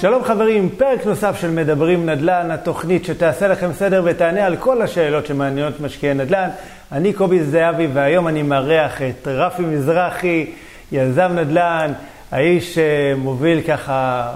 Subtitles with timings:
[0.00, 5.26] שלום חברים, פרק נוסף של מדברים נדל"ן, התוכנית שתעשה לכם סדר ותענה על כל השאלות
[5.26, 6.48] שמעניינות משקיעי נדל"ן.
[6.92, 10.46] אני קובי זהבי והיום אני מארח את רפי מזרחי,
[10.92, 11.92] יזם נדל"ן,
[12.32, 14.28] האיש שמוביל ככה,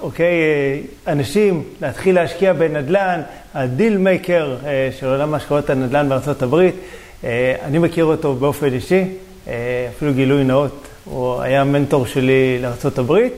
[0.00, 0.32] אוקיי,
[1.06, 3.20] אנשים להתחיל להשקיע בנדל"ן,
[3.54, 4.56] ה deal maker
[5.00, 6.74] של עולם השקעות הנדל"ן בארצות הברית.
[7.64, 9.04] אני מכיר אותו באופן אישי,
[9.96, 13.32] אפילו גילוי נאות, הוא היה מנטור שלי לארצות הברית.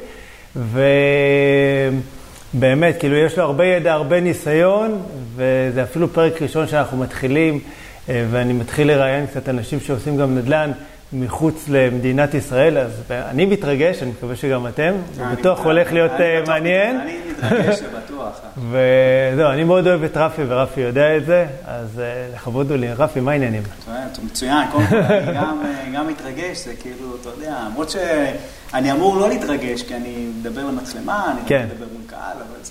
[2.54, 5.02] ובאמת, כאילו, יש לו הרבה ידע, הרבה ניסיון,
[5.34, 7.60] וזה אפילו פרק ראשון שאנחנו מתחילים,
[8.08, 10.72] ואני מתחיל לראיין קצת אנשים שעושים גם נדל"ן
[11.12, 16.12] מחוץ למדינת ישראל, אז אני מתרגש, אני מקווה שגם אתם, זה בטוח הולך להיות
[16.46, 17.00] מעניין.
[17.00, 18.40] אני מתרגש, בטוח.
[18.70, 22.00] וזהו, אני מאוד אוהב את רפי, ורפי יודע את זה, אז
[22.34, 22.92] לכבוד הוא לי.
[22.92, 23.62] רפי, מה העניינים?
[24.24, 29.82] מצוין, קודם כל, אני גם מתרגש, זה כאילו, אתה יודע, למרות שאני אמור לא להתרגש,
[29.82, 31.66] כי אני מדבר למצלמה, אני כן.
[31.72, 32.64] מדבר מול קהל, אבל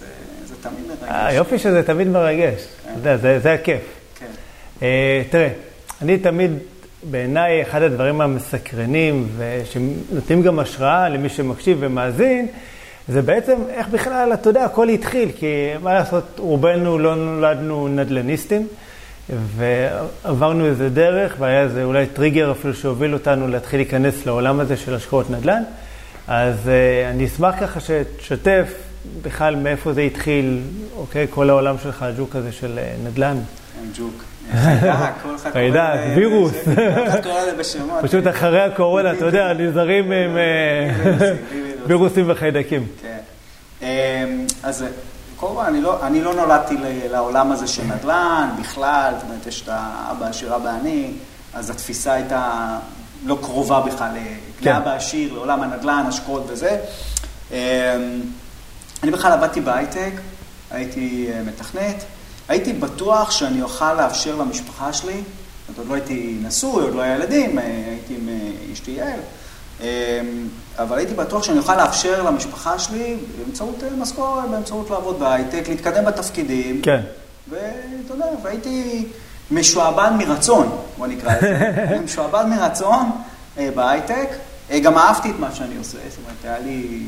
[0.46, 1.09] זה תמיד מרגש.
[1.09, 2.62] היופי שזה תמיד מרגש,
[3.02, 3.81] אתה יודע, זה הכיף.
[4.20, 4.86] כן.
[5.30, 5.50] תראה,
[6.02, 6.52] אני תמיד,
[7.11, 12.47] בעיניי, אחד הדברים המסקרנים, ושנותנים גם השראה למי שמקשיב ומאזין,
[13.08, 15.45] זה בעצם איך בכלל, אתה יודע, הכל התחיל, כי
[15.84, 18.67] מה לעשות, רובנו לא נולדנו נדלניסטים,
[19.30, 24.95] ועברנו איזה דרך, והיה איזה אולי טריגר אפילו שהוביל אותנו להתחיל להיכנס לעולם הזה של
[24.95, 25.64] השקעות נדל"ן.
[26.28, 26.69] אז
[27.09, 28.73] אני אשמח ככה שתשתף
[29.22, 30.62] בכלל מאיפה זה התחיל,
[30.97, 33.38] אוקיי, כל העולם שלך, הג'וק הזה של נדל"ן.
[33.97, 34.34] ג'וק.
[34.52, 35.14] חיידק,
[35.54, 36.54] חיידק, וירוס.
[38.02, 40.38] פשוט אחרי הקורונה, אתה יודע, נזהרים עם
[41.88, 42.88] וירוסים וחיידקים.
[43.02, 43.86] כן.
[44.64, 44.86] אז
[45.36, 45.62] קודם כל,
[46.04, 46.76] אני לא נולדתי
[47.12, 51.12] לעולם הזה של נדל"ן בכלל, זאת אומרת, יש את האבא עשיר, אבא עני,
[51.54, 52.78] אז התפיסה הייתה
[53.26, 54.09] לא קרובה בכלל
[54.62, 56.78] לאבא עשיר, לעולם הנדל"ן, השקעות וזה.
[59.03, 60.12] אני בכלל עבדתי בהייטק,
[60.72, 62.06] הייתי מתכנת.
[62.47, 65.22] הייתי בטוח שאני אוכל לאפשר למשפחה שלי,
[65.78, 68.29] עוד לא הייתי נשוי, עוד לא היה ילדים, הייתי עם
[68.73, 69.19] אשתי יעל,
[70.78, 76.81] אבל הייתי בטוח שאני אוכל לאפשר למשפחה שלי באמצעות משכורת, באמצעות לעבוד בהייטק, להתקדם בתפקידים.
[76.81, 77.01] כן.
[77.50, 79.06] ואתה יודע, והייתי
[79.51, 82.00] משועבד מרצון, בוא נקרא לזה.
[82.06, 83.12] משועבד מרצון
[83.57, 84.29] בהייטק.
[84.83, 87.03] גם אהבתי את מה שאני עושה, זאת אומרת, היה לי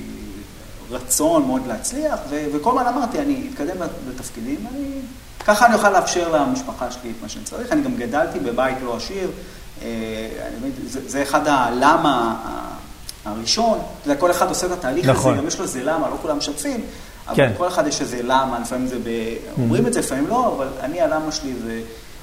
[0.90, 3.76] רצון מאוד להצליח, וכל הזמן אמרתי, אני אתקדם
[4.10, 4.88] בתפקידים, אני...
[5.48, 7.72] ככה אני אוכל לאפשר למשפחה שלי את מה שאני צריך.
[7.72, 9.32] אני גם גדלתי בבית לא עשיר.
[10.86, 12.36] זה אחד הלמה
[13.26, 13.80] הראשון.
[14.02, 15.34] אתה יודע, כל אחד עושה את התהליך נכון.
[15.34, 16.82] הזה, גם יש לו איזה למה, לא כולם משתפים,
[17.28, 17.52] אבל כן.
[17.58, 19.10] כל אחד יש איזה למה, לפעמים זה ב...
[19.62, 21.82] אומרים את זה, לפעמים לא, אבל אני, הלמה שלי זה...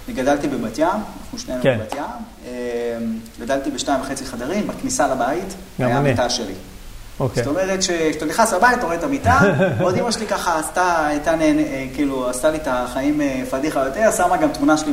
[0.09, 1.79] אני גדלתי בבת ים, אנחנו שנינו כן.
[1.79, 3.19] בבת ים.
[3.41, 5.99] גדלתי בשתיים וחצי חדרים, בכניסה לבית, היה.
[5.99, 6.55] המיטה שלי.
[7.21, 7.45] אוקיי.
[7.45, 9.41] זאת אומרת שכשאתה נכנס לבית, אתה רואה את המיטה,
[9.79, 11.63] ועוד אמא שלי ככה עשתה, הייתה נהנה,
[11.95, 13.21] כאילו, עשתה לי את החיים
[13.51, 14.93] פדיחה יותר, שמה גם תמונה שלי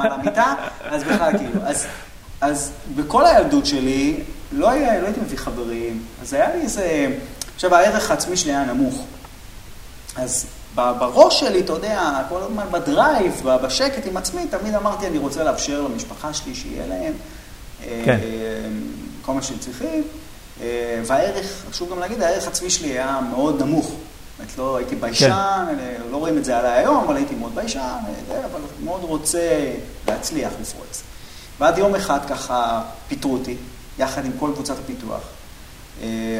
[0.00, 1.60] על המיטה, אז בכלל כאילו.
[1.64, 1.86] אז,
[2.40, 4.20] אז בכל הילדות שלי,
[4.52, 7.06] לא, היה, לא הייתי מביא חברים, אז היה לי איזה...
[7.54, 9.04] עכשיו, הערך העצמי שלי היה נמוך.
[10.16, 15.18] אז בראש שלי, אתה יודע, כל הזמן ב drive, בשקט עם עצמי, תמיד אמרתי, אני
[15.18, 17.12] רוצה לאפשר למשפחה שלי שיהיה להם
[18.04, 18.18] כן.
[19.22, 20.02] כל מה שהם צריכים.
[21.04, 23.94] והערך, חשוב גם להגיד, הערך העצמי שלי היה מאוד נמוך.
[24.38, 26.02] אומרת, לא הייתי ביישן, כן.
[26.10, 27.80] לא רואים את זה עליי היום, אבל הייתי מאוד ביישן,
[28.30, 29.72] אבל מאוד רוצה
[30.08, 31.02] להצליח לפרוץ.
[31.60, 33.56] ועד יום אחד ככה פיטרו אותי,
[33.98, 35.20] יחד עם כל קבוצת הפיתוח.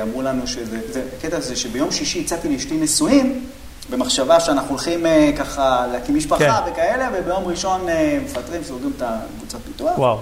[0.03, 3.47] אמרו לנו שזה, זה הקטע הזה שביום שישי הצעתי לאשתי נישואים,
[3.91, 5.07] במחשבה שאנחנו הולכים
[5.39, 6.73] ככה להקים משפחה כן.
[6.73, 7.87] וכאלה, וביום ראשון
[8.25, 9.99] מפטרים, סוגרים את הקבוצת פיתוח.
[9.99, 10.19] וואו.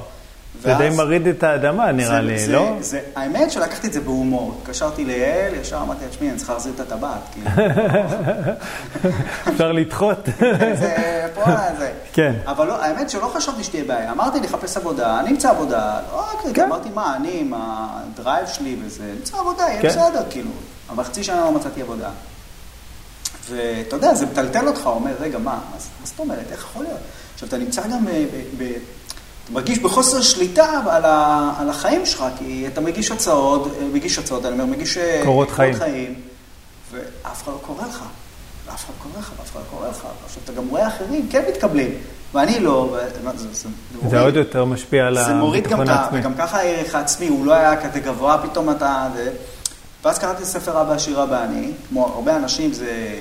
[0.61, 2.77] זה די מרעיד את האדמה, נראה לי, זה, לא?
[2.81, 4.59] זה, האמת שלקחתי את זה בהומור.
[4.63, 7.21] התקשרתי ליעל, ישר אמרתי, תשמעי, אני צריכה להחזיר את הטבעת.
[7.33, 7.51] כאילו.
[9.49, 10.29] אפשר לדחות.
[10.81, 11.45] זה פה,
[11.79, 11.93] זה.
[12.13, 12.35] כן.
[12.47, 14.13] אבל לא, האמת שלא חשבתי שתהיה בעיה.
[14.13, 16.01] אמרתי לי, לחפש עבודה, אני אמצא עבודה.
[16.13, 20.51] לא רק רגע, אמרתי, מה, אני עם הדרייב שלי וזה, נמצא עבודה, יהיה בסדר, כאילו.
[20.91, 22.11] אבל חצי שנה לא מצאתי עבודה.
[23.51, 27.01] ואתה יודע, זה מטלטל אותך, אומר, רגע, מה, מה זאת אומרת, איך יכול להיות?
[27.35, 28.05] עכשיו, אתה נמצא גם
[28.59, 28.63] ב...
[29.02, 29.02] אתה
[29.53, 34.53] מרגיש בחוסר שליטה על, ה, על החיים שלך, כי אתה מגיש הצעות, מגיש הצעות, אני
[34.53, 35.75] אומר, מגיש קורות חיים.
[35.75, 36.15] חיים,
[36.93, 38.03] ואף אחד לא קורא לך,
[38.67, 40.07] ואף אחד לא קורא לך, ואף אחד לא קורא לך.
[40.25, 41.91] עכשיו, אתה גם רואה אחרים, כן מתקבלים,
[42.35, 42.97] ואני לא.
[43.37, 43.69] זה, זה,
[44.09, 45.99] זה, עוד יותר משפיע על זה מוריד גם הביטחון.
[45.99, 46.21] העצמי.
[46.21, 49.09] וגם ככה הערך העצמי, הוא לא היה כזה גבוה, פתאום אתה...
[49.15, 49.31] זה...
[50.05, 53.15] ואז קראתי ספר אבא עשיר אבא אני, כמו הרבה אנשים, זה...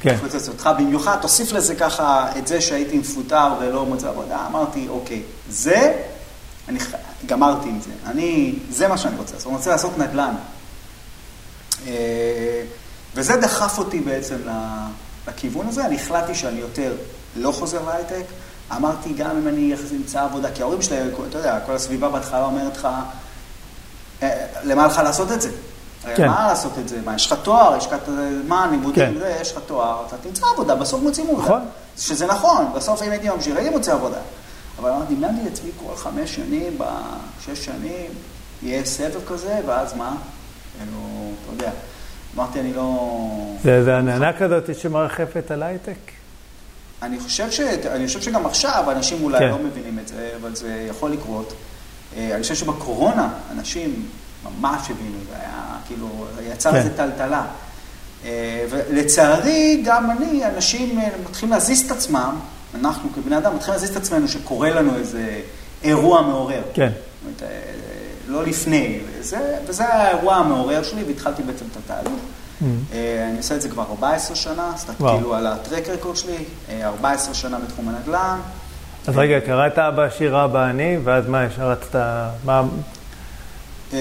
[0.00, 0.14] כן.
[0.14, 5.22] מפוצץ אותך, במיוחד תוסיף לזה ככה את זה שהייתי מפוטר ולא מוצא עבודה, אמרתי, אוקיי,
[5.48, 5.92] זה,
[6.68, 6.78] אני
[7.26, 10.34] גמרתי עם זה, אני, זה מה שאני רוצה לעשות, אני רוצה לעשות נדל"ן.
[13.14, 14.36] וזה דחף אותי בעצם
[15.28, 15.86] לכיוון הזה.
[15.86, 16.92] אני החלטתי שאני יותר
[17.36, 18.24] לא חוזר להייטק.
[18.76, 20.98] אמרתי, גם אם אני אמצא עבודה, כי ההורים שלי,
[21.28, 22.88] אתה יודע, כל הסביבה בהתחלה אומרת לך,
[24.22, 25.50] אה, למה לך לעשות את זה?
[26.16, 26.28] כן.
[26.28, 27.00] מה לעשות את זה?
[27.04, 27.94] מה, יש לך תואר, יש לך
[28.46, 29.26] מה, לימודים, כן.
[29.40, 31.44] יש לך תואר, אתה תמצא עבודה, בסוף מוצאים עבודה.
[31.44, 31.60] נכון.
[31.98, 34.18] שזה נכון, בסוף אם הייתי ממשיך, הייתי מוצא עבודה.
[34.78, 38.10] אבל אמרתי, דמיינתי לעצמי כל חמש שנים, בשש שנים,
[38.62, 40.16] יהיה סבב כזה, ואז מה?
[40.78, 41.70] כאילו, אתה יודע.
[42.36, 43.16] אמרתי, אני לא...
[43.62, 46.10] זה, זה עננה כזאת שמרחפת על הייטק?
[47.02, 47.60] אני חושב, ש...
[47.60, 49.48] אני חושב שגם עכשיו אנשים אולי כן.
[49.48, 51.52] לא מבינים את זה, אבל זה יכול לקרות.
[52.16, 54.08] אה, אני חושב שבקורונה אנשים
[54.44, 56.96] ממש הבינו, זה היה כאילו, יצא לזה כן.
[56.96, 57.44] טלטלה.
[58.24, 62.36] אה, ולצערי, גם אני, אנשים אה, מתחילים להזיז את עצמם,
[62.74, 65.40] אנחנו כבני אדם מתחילים להזיז את עצמנו שקורה לנו איזה
[65.82, 66.62] אירוע מעורר.
[66.74, 66.90] כן.
[66.92, 67.52] זאת אומרת,
[68.28, 72.12] לא לפני, וזה, וזה האירוע המעורר שלי, והתחלתי בעצם את התהליך.
[72.12, 72.94] Mm-hmm.
[73.30, 76.44] אני עושה את זה כבר 14 שנה, אז כאילו על הטרק רקורד שלי,
[76.82, 78.38] 14 שנה בתחום הנדל"ן.
[79.06, 82.00] אז רגע, קראת בשירה באני, ואז מה, ישר רצת,
[82.44, 82.62] מה...
[83.92, 83.98] אמ,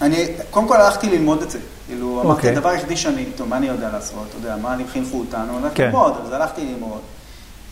[0.00, 1.58] אני, קודם כל הלכתי ללמוד את זה.
[1.86, 2.50] כאילו, אמרתי, אוקיי.
[2.50, 4.26] הדבר היחידי שאני, טוב, מה אני יודע לעשות?
[4.28, 5.58] אתה יודע, מה אני חינכו אותנו?
[5.58, 5.84] הלכתי כן.
[5.84, 7.00] ללמוד, אז הלכתי ללמוד.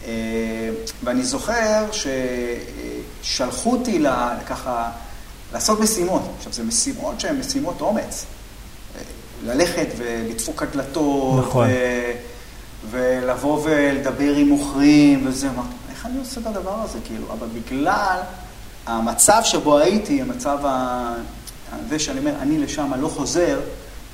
[0.04, 0.10] אמ,
[1.04, 1.84] ואני זוכר
[3.22, 4.04] ששלחו אותי
[4.46, 4.90] ככה
[5.52, 6.22] לעשות משימות.
[6.36, 8.26] עכשיו, זה משימות שהן משימות אומץ.
[9.44, 11.68] ללכת ולדפוק הדלתות, נכון.
[11.70, 11.72] ו...
[12.90, 17.26] ולבוא ולדבר עם מוכרים וזה, אמרתי, איך אני עושה את הדבר הזה, כאילו?
[17.32, 18.18] אבל בגלל
[18.86, 21.14] המצב שבו הייתי, המצב ה...
[21.88, 23.60] זה שאני אומר, אני לשם לא חוזר,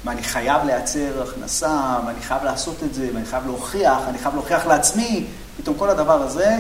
[0.05, 4.67] ואני חייב לייצר הכנסה, ואני חייב לעשות את זה, ואני חייב להוכיח, אני חייב להוכיח
[4.67, 5.25] לעצמי,
[5.57, 6.59] פתאום כל הדבר הזה,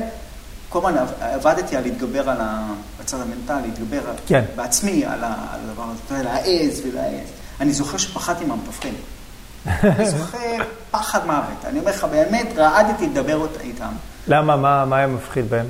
[0.68, 2.36] כל הזמן עבדתי על להתגבר על
[3.00, 4.44] הצד המנטלי, להתגבר כן.
[4.56, 7.28] בעצמי על הדבר הזה, להעז ולהעז.
[7.60, 8.94] אני זוכר שפחדתי מהמתווכים.
[9.66, 10.56] אני זוכר
[10.90, 11.64] פחד מוות.
[11.64, 13.92] אני אומר לך, באמת רעדתי לדבר איתם.
[14.28, 14.56] למה?
[14.56, 15.66] מה, מה היה מפחיד בהם?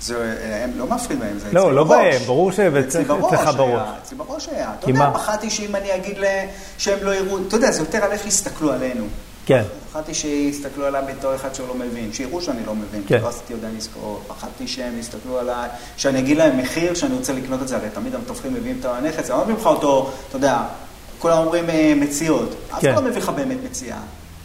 [0.00, 1.98] זה, הם לא מפחיד בהם, זה לא, אצלי לא בראש.
[1.98, 3.08] לא, לא בהם, ברור שאצלך
[3.56, 3.88] בראש.
[4.02, 4.72] אצלי בראש היה.
[4.78, 6.48] אתה יודע, פחדתי שאם אני אגיד להם
[6.78, 9.06] שהם לא יראו, אתה יודע, זה יותר על איך יסתכלו עלינו.
[9.46, 9.62] כן.
[9.90, 13.20] פחדתי שיסתכלו עליי בתור אחד שהוא לא מבין, שיראו שאני לא מבין, כן.
[13.22, 14.22] לא עשיתי עדיין עסקאות.
[14.28, 18.14] פחדתי שהם יסתכלו עליי, שאני אגיד להם מחיר שאני רוצה לקנות את זה, הרי תמיד
[18.14, 20.62] המתווכים מביאים את הנכס, אני לא מביא לך אותו, אתה יודע,
[21.18, 22.48] כולם אומרים אה, מציאות.
[22.48, 22.94] אף אחד כן.
[22.94, 23.98] לא מביא לך באמת מציאה.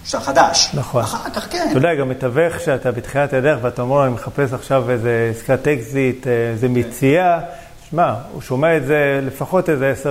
[0.06, 0.72] שאתה חדש.
[0.74, 1.04] נכון.
[1.04, 1.68] אחר כך כן.
[1.70, 6.28] אתה יודע, גם מתווך שאתה בתחילת הדרך ואתה אומר אני מחפש עכשיו איזה עסקת אקזיט,
[6.28, 6.74] אה, איזה כן.
[6.76, 7.40] מציאה.
[7.90, 10.08] שמע, הוא שומע את זה לפחות איזה 10-20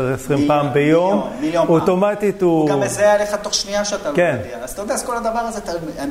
[0.46, 1.66] פעם ביום, מיליון, מיליון.
[1.68, 2.60] אוטומטית הוא...
[2.60, 4.36] הוא גם מזהה עליך תוך שנייה שאתה לא כן.
[4.40, 4.64] לא יודע.
[4.64, 5.60] אז אתה יודע, אז כל הדבר הזה,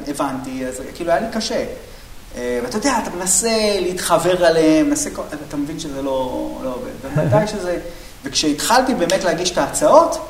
[0.08, 1.66] הבנתי, אז כאילו היה לי קשה.
[2.38, 3.50] אה, ואתה יודע, אתה מנסה
[3.80, 5.10] להתחבר עליהם, מנסה,
[5.48, 6.92] אתה מבין שזה לא, לא עובד.
[7.04, 7.78] ומתי שזה...
[8.24, 10.29] וכשהתחלתי באמת להגיש את ההצעות,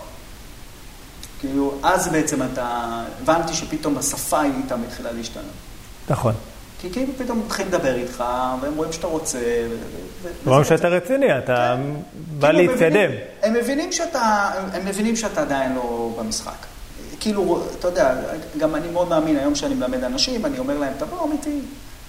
[1.39, 2.85] כאילו, אז בעצם אתה,
[3.21, 5.45] הבנתי שפתאום השפה איתם התחילה להשתנות.
[6.09, 6.33] נכון.
[6.81, 8.23] כי כאילו פתאום מתחילים לדבר איתך,
[8.61, 9.39] והם רואים שאתה רוצה.
[10.45, 11.93] רואים שאתה רציני, אתה כן.
[12.39, 13.11] בא כאילו, להתקדם.
[13.43, 16.65] הם מבינים שאתה, הם מבינים שאתה עדיין לא במשחק.
[17.19, 18.15] כאילו, אתה יודע,
[18.57, 21.59] גם אני מאוד מאמין, היום שאני מלמד אנשים, אני אומר להם, תבואו אמיתי.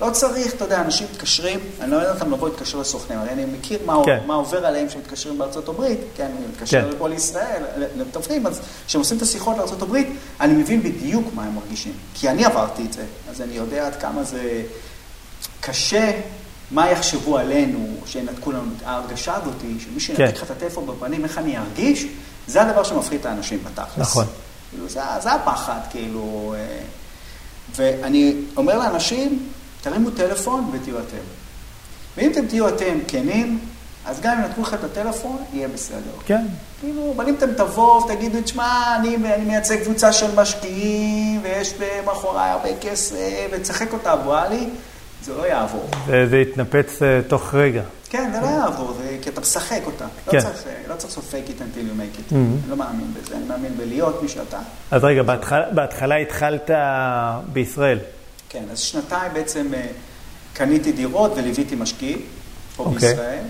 [0.01, 3.45] לא צריך, אתה יודע, אנשים מתקשרים, אני לא יודע אותם לבוא להתקשר לסוכנים, הרי אני
[3.45, 4.19] מכיר מה, כן.
[4.27, 6.89] מה עובר עליהם כשהם מתקשרים בארצות הברית, כן, אני מתקשר כן.
[6.89, 7.63] לפה לישראל,
[7.97, 10.09] למתווכים, אז כשהם עושים את השיחות לארצות הברית,
[10.41, 13.97] אני מבין בדיוק מה הם מרגישים, כי אני עברתי את זה, אז אני יודע עד
[13.97, 14.63] כמה זה
[15.61, 16.21] קשה,
[16.71, 20.33] מה יחשבו עלינו, שינתקו לנו, ההרגשה הזאת, שמי שינתק כן.
[20.35, 22.07] לך את הטלפון בפנים, איך אני ארגיש,
[22.47, 23.99] זה הדבר שמפחיד את האנשים בתכלס.
[23.99, 24.25] נכון.
[24.71, 26.83] כאילו, זה, זה הפחד, כאילו, אה,
[27.77, 29.51] ואני אומר לאנשים,
[29.83, 31.17] תרימו טלפון ותהיו אתם.
[32.17, 33.59] ואם אתם תהיו אתם כנים,
[34.07, 36.11] אז גם אם נתנו לכם את הטלפון, יהיה בסדר.
[36.27, 36.47] כן.
[36.81, 41.75] כאילו, אבל אם אתם תבואו ותגידו, תשמע, אני, אני מייצג קבוצה של משקיעים, ויש
[42.07, 43.17] מאחוריי הרבה כסף,
[43.53, 44.69] ותשחק אותה אבואלי,
[45.23, 45.89] זה לא יעבור.
[46.07, 47.83] זה, זה יתנפץ uh, תוך רגע.
[48.11, 50.05] כן, זה לא יעבור, זה, כי אתה משחק אותה.
[50.05, 50.39] לא כן.
[50.39, 52.33] לא צריך, לא צריך לעשות fake it until you make it.
[52.33, 52.35] Mm-hmm.
[52.35, 54.59] אני לא מאמין בזה, אני מאמין בלהיות מי שאתה.
[54.91, 56.71] אז רגע, בהתחלה, בהתחלה התחלת
[57.53, 57.99] בישראל.
[58.53, 59.87] כן, אז שנתיים בעצם אה,
[60.55, 62.19] קניתי דירות וליוויתי משקיעים
[62.77, 62.87] פה okay.
[62.87, 63.09] אוקיי.
[63.09, 63.45] בישראל.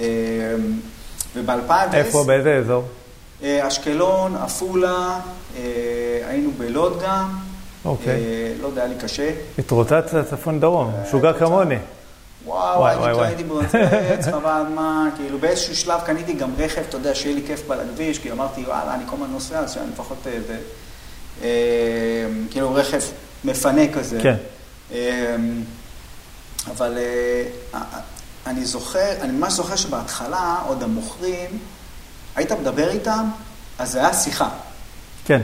[0.00, 0.06] אה,
[1.36, 1.94] וב-2010...
[1.94, 2.84] איפה, באיזה אזור?
[3.42, 5.20] אה, אשקלון, עפולה,
[6.28, 7.38] היינו בלוד גם.
[7.84, 8.20] אוקיי.
[8.60, 9.30] לא יודע, היה לי קשה.
[9.58, 11.76] התרוצצת צפון-דרום, משוגע כמוני.
[12.44, 17.34] וואו, הייתי קניתי ברצץ, חבל מה, כאילו באיזשהו שלב קניתי גם רכב, אתה יודע, שיהיה
[17.34, 20.26] לי כיף על הכביש, כי אמרתי, וואלה, אני כל הזמן נוסע, אז שאני לפחות,
[22.50, 23.00] כאילו רכב
[23.44, 24.18] מפנה כזה.
[24.22, 24.36] כן.
[24.90, 24.96] אמ,
[26.70, 27.80] אבל אה,
[28.46, 31.58] אני זוכר, אני ממש זוכר שבהתחלה, עוד המוכרים,
[32.36, 33.28] היית מדבר איתם,
[33.78, 34.48] אז זה היה שיחה.
[35.24, 35.40] כן.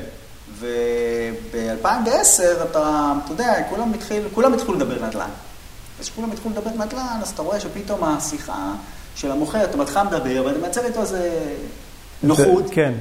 [0.58, 2.08] וב-2010
[2.70, 5.30] אתה, אתה יודע, כולם התחילו, כולם התחילו לדבר נדל"ן.
[6.00, 8.72] אז כשכולם התחילו לדבר נדל"ן, אז אתה רואה שפתאום השיחה
[9.16, 11.30] של המוכר, אתה בהתחלה מדבר, ואתה מייצר איתו איזה
[12.22, 12.64] נוחות.
[12.70, 12.92] כן,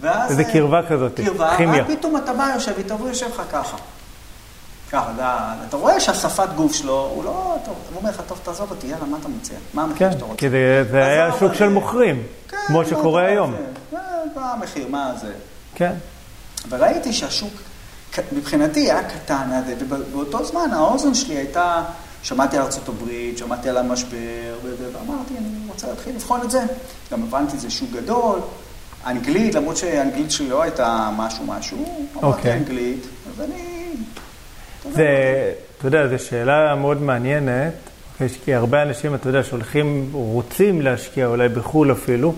[0.00, 0.30] ואז...
[0.30, 1.20] איזה קרבה כזאת,
[1.56, 1.84] כימיה.
[1.84, 3.76] ואז פתאום אתה בא, יושב איתו, והוא יושב לך ככה.
[4.92, 8.70] ככה, אתה, אתה רואה שהשפת גוף שלו, הוא לא, טוב, הוא אומר לך, טוב, תעזוב
[8.70, 9.56] אותי, יאללה, מה אתה מציע?
[9.74, 10.36] מה המחיר כן, שאתה רוצה?
[10.36, 10.48] כי
[10.90, 13.54] זה היה שוק של מוכרים, כן, כמו לא, שקורה אתה היום.
[13.90, 14.02] זה, אה,
[14.36, 15.32] מה המחיר, מה זה?
[15.74, 15.92] כן,
[16.68, 17.52] וראיתי שהשוק,
[18.32, 21.82] מבחינתי היה קטן, ובאותו זמן האוזן שלי הייתה,
[22.22, 26.62] שמעתי על ארה"ב, שמעתי על המשבר, ואמרתי, אני רוצה להתחיל לבחון את זה.
[27.12, 28.40] גם הבנתי, זה שוק גדול,
[29.06, 32.52] אנגלית, למרות שהאנגלית שלי לא הייתה משהו משהו, אמרתי אוקיי.
[32.52, 33.79] אנגלית, אז אני...
[34.92, 37.72] זה, אתה יודע, זו שאלה מאוד מעניינת,
[38.12, 42.34] אוקיי, כי הרבה אנשים, אתה יודע, שהולכים, רוצים להשקיע אולי בחו"ל אפילו,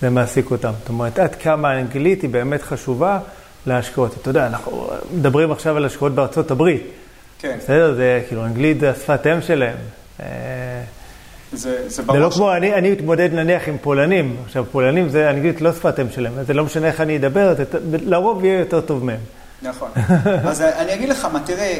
[0.00, 0.72] זה מעסיק אותם.
[0.80, 3.18] זאת אומרת, עד כמה האנגלית היא באמת חשובה
[3.66, 4.14] להשקעות.
[4.20, 6.82] אתה יודע, אנחנו מדברים עכשיו על השקעות בארצות הברית.
[7.38, 7.94] כן, בסדר?
[7.94, 9.76] זה כאילו, אנגלית זה השפת אם שלהם.
[10.20, 10.26] אה,
[11.52, 12.18] זה, זה זה.
[12.18, 14.36] לא כמו, אני, אני מתמודד נניח עם פולנים.
[14.44, 17.54] עכשיו, פולנים זה אנגלית לא שפת אם שלהם, אז זה לא משנה איך אני אדבר,
[17.54, 17.64] זה,
[18.04, 19.20] לרוב יהיה יותר טוב מהם.
[19.62, 19.90] נכון.
[20.50, 21.78] אז אני אגיד לך מה, תראה,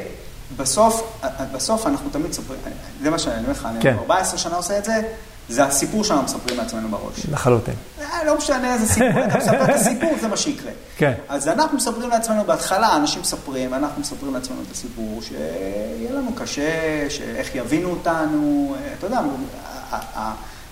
[0.56, 1.20] בסוף,
[1.52, 2.60] בסוף אנחנו תמיד מספרים,
[3.02, 3.94] זה מה שאני אומר לך, אני כן.
[3.98, 5.02] 14 שנה עושה את זה,
[5.48, 7.26] זה הסיפור שאנחנו מספרים לעצמנו בראש.
[7.32, 7.74] לחלוטין.
[8.00, 10.72] אה, לא משנה איזה סיפור, אתה מספר את הסיפור, זה מה שיקרה.
[10.96, 11.12] כן.
[11.28, 17.06] אז אנחנו מספרים לעצמנו, בהתחלה אנשים מספרים, אנחנו מספרים לעצמנו את הסיפור, שיהיה לנו קשה,
[17.08, 19.20] שאיך יבינו אותנו, אה, אתה יודע,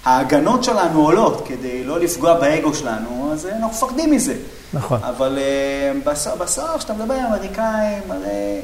[0.06, 4.34] ההגנות שלנו עולות כדי לא לפגוע באגו שלנו, אז אה, אנחנו מפחדים מזה.
[4.72, 5.00] נכון.
[5.02, 8.60] אבל אה, בסוף, בסוף, כשאתה מדבר עם אמריקאים, הרי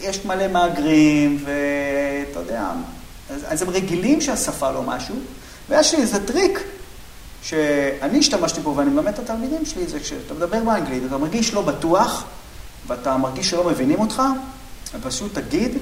[0.00, 2.70] יש מלא מהגרים, ואתה יודע,
[3.30, 5.14] אז, אז הם רגילים שהשפה לא משהו,
[5.68, 6.60] ויש לי איזה טריק
[7.42, 11.62] שאני השתמשתי בו ואני מלמד את התלמידים שלי, זה כשאתה מדבר באנגלית, אתה מרגיש לא
[11.62, 12.24] בטוח,
[12.86, 14.22] ואתה מרגיש שלא מבינים אותך,
[15.02, 15.78] פשוט תגיד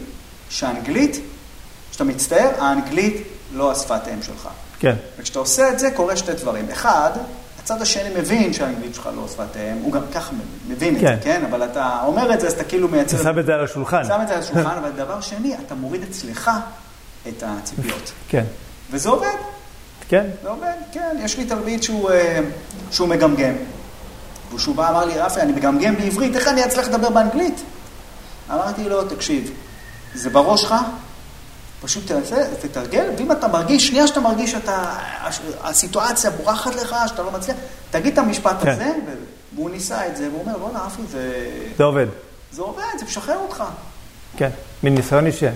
[0.50, 1.20] שהאנגלית,
[1.90, 3.16] כשאתה מצטער, האנגלית
[3.54, 4.48] לא השפת אם שלך.
[4.78, 4.94] כן.
[5.18, 6.66] וכשאתה עושה את זה, קורה שתי דברים.
[6.72, 7.10] אחד,
[7.62, 10.32] הצד השני מבין שהאנגלית שלך לא שפת אם, הוא גם ככה
[10.68, 11.14] מבין את כן.
[11.16, 11.44] זה, כן?
[11.50, 13.16] אבל אתה אומר את זה, אז אתה כאילו מייצר...
[13.16, 14.04] אתה שם את זה על השולחן.
[14.04, 16.50] שם את זה על השולחן, אבל דבר שני, אתה מוריד אצלך
[17.28, 18.12] את הציפיות.
[18.28, 18.44] כן.
[18.90, 19.36] וזה עובד,
[20.08, 20.26] כן.
[20.42, 21.16] זה עובד, כן.
[21.20, 22.40] יש לי תלמיד שהוא, אה,
[22.90, 23.54] שהוא מגמגם.
[24.54, 27.60] וכשהוא בא, אמר לי, רפי, אני מגמגם בעברית, איך אני אצליח לדבר באנגלית?
[28.50, 29.50] אמרתי לו, תקשיב,
[30.14, 30.74] זה בראש שלך,
[31.82, 34.94] פשוט תעשה, תתרגל, ואם אתה מרגיש, שנייה שאתה מרגיש שאתה,
[35.62, 37.56] הסיטואציה בורחת לך, שאתה לא מצליח,
[37.90, 38.70] תגיד את המשפט כן.
[38.70, 38.90] הזה,
[39.54, 41.32] והוא ניסה את זה, והוא אומר, בוא'נה, רפי, זה,
[41.76, 42.06] זה עובד.
[42.52, 43.64] זה עובד, זה משחרר אותך.
[44.36, 44.50] כן.
[44.82, 45.46] מניסיון אישי.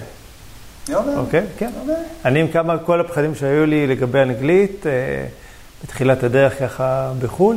[0.86, 1.16] זה עובד.
[1.16, 1.70] אוקיי, כן.
[1.80, 1.94] עובד.
[2.24, 4.92] אני עם כמה, כל הפחדים שהיו לי לגבי אנגלית, אה,
[5.84, 7.56] בתחילת הדרך ככה בחו"ל,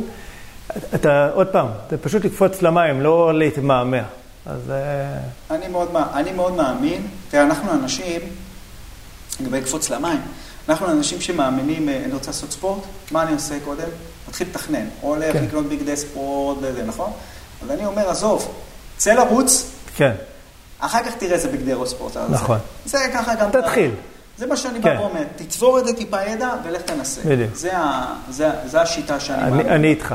[0.94, 4.02] אתה, עוד פעם, זה פשוט לקפוץ למים, לא להתמהמה.
[4.46, 8.20] אז אה, אני מאוד, מא- אני מאוד מאמין, תראה, אנחנו אנשים,
[9.40, 10.20] לגבי קפוץ למים,
[10.68, 13.88] אנחנו אנשים שמאמינים, אה, אני רוצה לעשות ספורט, מה אני עושה קודם?
[14.28, 15.44] מתחיל לתכנן, או הולך כן.
[15.44, 17.12] לקנות בגדי ספורט וזה, נכון?
[17.62, 18.54] אז אני אומר, עזוב,
[18.96, 20.12] צא לרוץ, כן,
[20.78, 22.16] אחר כך תראה איזה בגדי ראש ספורט.
[22.30, 22.58] נכון.
[22.84, 23.50] זה ככה גם...
[23.50, 23.90] תתחיל.
[24.38, 24.96] זה מה שאני כן.
[24.96, 27.20] בא ואומר, תצבור את זה טיפה ידע ולך תנסה.
[27.24, 27.54] בדיוק.
[27.54, 29.66] זה, ה, זה, זה השיטה שאני אני, מאמין.
[29.66, 30.14] אני איתך.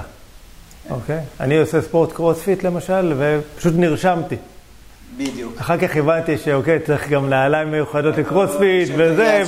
[0.90, 1.20] אוקיי?
[1.40, 4.36] אני עושה ספורט קרוספיט למשל, ופשוט נרשמתי.
[5.28, 5.54] בדיוק.
[5.58, 9.42] אחר כך הבנתי שאוקיי, צריך גם נעליים מיוחדות לקרוספיט וזה,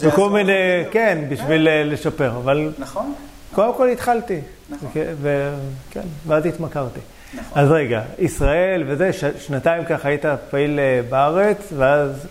[0.00, 0.30] וכל.
[0.30, 0.52] מיני,
[0.90, 2.30] כן, בשביל אה, לשפר.
[2.36, 3.14] אבל נכון?
[3.54, 4.40] קודם כל התחלתי.
[4.70, 4.90] נכון.
[5.22, 7.00] וכן, ואז התמכרתי.
[7.34, 7.62] נכון.
[7.62, 12.26] אז רגע, ישראל וזה, שנתיים ככה היית פעיל אה, בארץ, ואז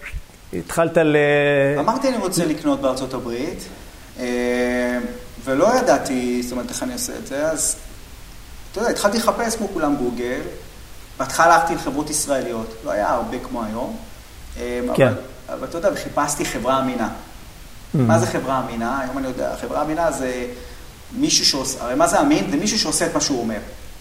[0.54, 1.16] התחלת ל...
[1.80, 3.64] אמרתי אני רוצה לקנות בארצות הברית,
[4.20, 5.00] אה,
[5.46, 7.76] ולא ידעתי, זאת אומרת, איך אני עושה את זה, אז
[8.72, 10.40] אתה יודע, התחלתי לחפש כמו כולם גוגל,
[11.18, 13.98] בהתחלה הלכתי לחברות ישראליות, לא היה הרבה כמו היום,
[14.58, 15.08] אה, כן.
[15.08, 15.16] אבל,
[15.50, 17.08] אבל אתה יודע, וחיפשתי חברה אמינה.
[17.08, 17.98] Mm.
[17.98, 19.00] מה זה חברה אמינה?
[19.00, 20.46] היום אני יודע, חברה אמינה זה
[21.12, 22.52] מישהו שעושה, הרי מה זה אמין?
[22.52, 23.60] זה מישהו שעושה את מה שהוא אומר.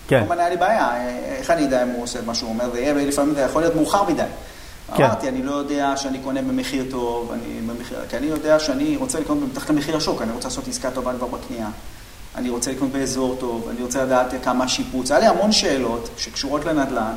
[0.08, 0.18] כן.
[0.18, 2.64] כמובן היה לי בעיה, אה, איך אני יודע אם הוא עושה את מה שהוא אומר,
[2.72, 4.22] ויהיה לפעמים זה יכול להיות מאוחר מדי.
[4.96, 5.04] כן.
[5.04, 9.20] אמרתי, אני לא יודע שאני קונה במחיר טוב, אני במחיר, כי אני יודע שאני רוצה
[9.20, 11.68] לקנות מתחת למחיר השוק, אני רוצה לעשות עסקה טובה כבר בקנייה.
[12.36, 15.10] אני רוצה לקנות באזור טוב, אני רוצה לדעת כמה שיפוץ.
[15.10, 17.14] היה לי המון שאלות שקשורות לנדל"ן,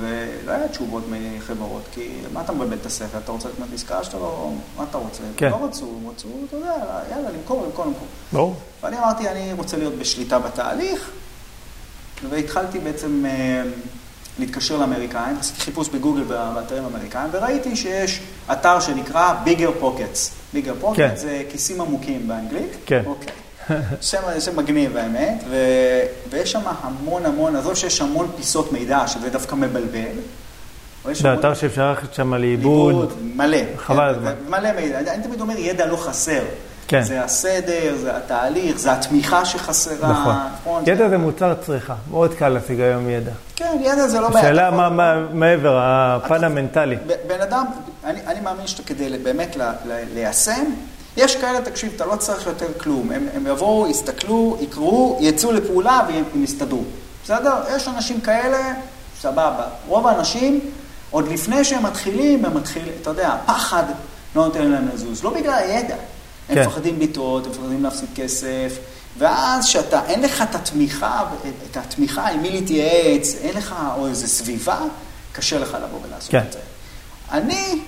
[0.00, 3.18] ולא היה תשובות מחברות, כי מה אתה מבלבל את השכל?
[3.24, 4.52] אתה רוצה לקנות עסקה שאתה לא...
[4.76, 5.22] מה אתה רוצה?
[5.36, 5.50] כן.
[5.50, 6.72] לא רצו, רצו, אתה יודע,
[7.10, 8.06] יאללה, למכור, למכור, למכור.
[8.32, 8.54] ברור.
[8.82, 11.10] ואני אמרתי, אני רוצה להיות בשליטה בתהליך,
[12.30, 13.62] והתחלתי בעצם אה,
[14.38, 18.20] להתקשר לאמריקאים, עשיתי חיפוש בגוגל באתרים אמריקאים, וראיתי שיש
[18.52, 20.54] אתר שנקרא Bigger Pockets.
[20.54, 21.10] Bigger Pockets כן.
[21.16, 22.76] זה כיסים עמוקים באנגלית.
[22.86, 23.02] כן.
[23.06, 23.32] אוקיי.
[24.00, 25.56] שם, שם מגניב האמת, ו,
[26.30, 30.00] ויש שם המון המון, עזוב שיש המון פיסות מידע, שזה דווקא מבלבל.
[31.12, 33.12] זה אתר שאפשר ללכת שם לאיבוד.
[33.34, 33.58] מלא.
[33.86, 34.32] חבל כן, הזמן.
[34.48, 34.98] מלא מידע.
[35.14, 36.42] אני תמיד אומר, ידע לא חסר.
[36.88, 37.02] כן.
[37.02, 40.10] זה הסדר, זה התהליך, זה התמיכה שחסרה.
[40.10, 40.82] נכון.
[40.86, 43.30] ידע זה מוצר צריכה, מאוד קל להשיג היום ידע.
[43.56, 44.44] כן, ידע זה לא בעיה.
[44.44, 46.96] השאלה מה מה מעבר, הפן המנטלי.
[47.26, 47.64] בן אדם,
[48.04, 50.64] אני, אני מאמין שאתה כדי באמת ל- ל- ליישם,
[51.16, 53.12] יש כאלה, תקשיב, אתה לא צריך יותר כלום.
[53.12, 56.82] הם, הם יבואו, יסתכלו, יקראו, יצאו לפעולה והם יסתדרו.
[57.24, 57.54] בסדר?
[57.76, 58.74] יש אנשים כאלה,
[59.20, 59.66] סבבה.
[59.88, 60.60] רוב האנשים,
[61.10, 63.84] עוד לפני שהם מתחילים, הם מתחילים, אתה יודע, הפחד
[64.36, 65.24] לא נותן להם לזוז.
[65.24, 65.96] לא בגלל הידע.
[66.48, 66.66] הם כן.
[66.66, 68.78] מפחדים לטעות, הם מפחדים להפסיד כסף,
[69.18, 71.24] ואז שאתה, אין לך את התמיכה,
[71.70, 74.78] את התמיכה עם מי להתייעץ, אין לך, או איזו סביבה,
[75.32, 76.38] קשה לך לבוא ולעשות כן.
[76.48, 76.58] את זה.
[77.30, 77.80] אני,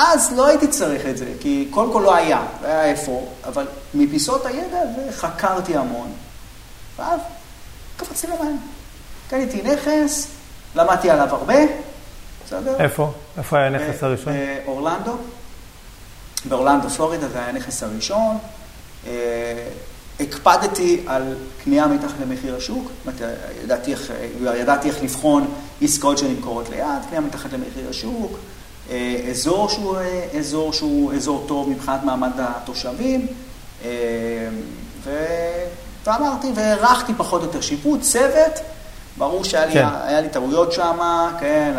[0.00, 3.66] אז לא הייתי צריך את זה, כי קודם כל לא היה, לא היה איפה, אבל
[3.94, 6.12] מפיסות הידע הזה חקרתי המון,
[6.98, 7.20] ואז
[7.96, 8.60] קפצתי למים.
[9.30, 10.28] קניתי נכס,
[10.74, 11.54] למדתי עליו הרבה,
[12.46, 12.76] בסדר?
[12.78, 13.12] איפה?
[13.38, 14.32] איפה היה הנכס הראשון?
[14.66, 15.16] באורלנדו.
[16.44, 18.38] באורלנדו, פלורידה, זה היה הנכס הראשון.
[19.06, 19.68] אה,
[20.20, 22.90] הקפדתי על קנייה מתחת למחיר השוק,
[23.64, 24.12] ידעתי איך,
[24.56, 28.38] ידעתי איך לבחון עסקאות שנמכורות ליד, קנייה מתחת למחיר השוק,
[29.30, 33.26] אזור שהוא אה, אזור שהוא אזור טוב מבחינת מעמד התושבים,
[33.84, 33.88] אה,
[35.04, 35.10] ו...
[36.04, 38.60] ואמרתי, והערכתי פחות או יותר שיפוט, צוות,
[39.16, 39.86] ברור שהיה לי, כן.
[40.02, 40.98] היה לי טעויות שם,
[41.40, 41.72] כן,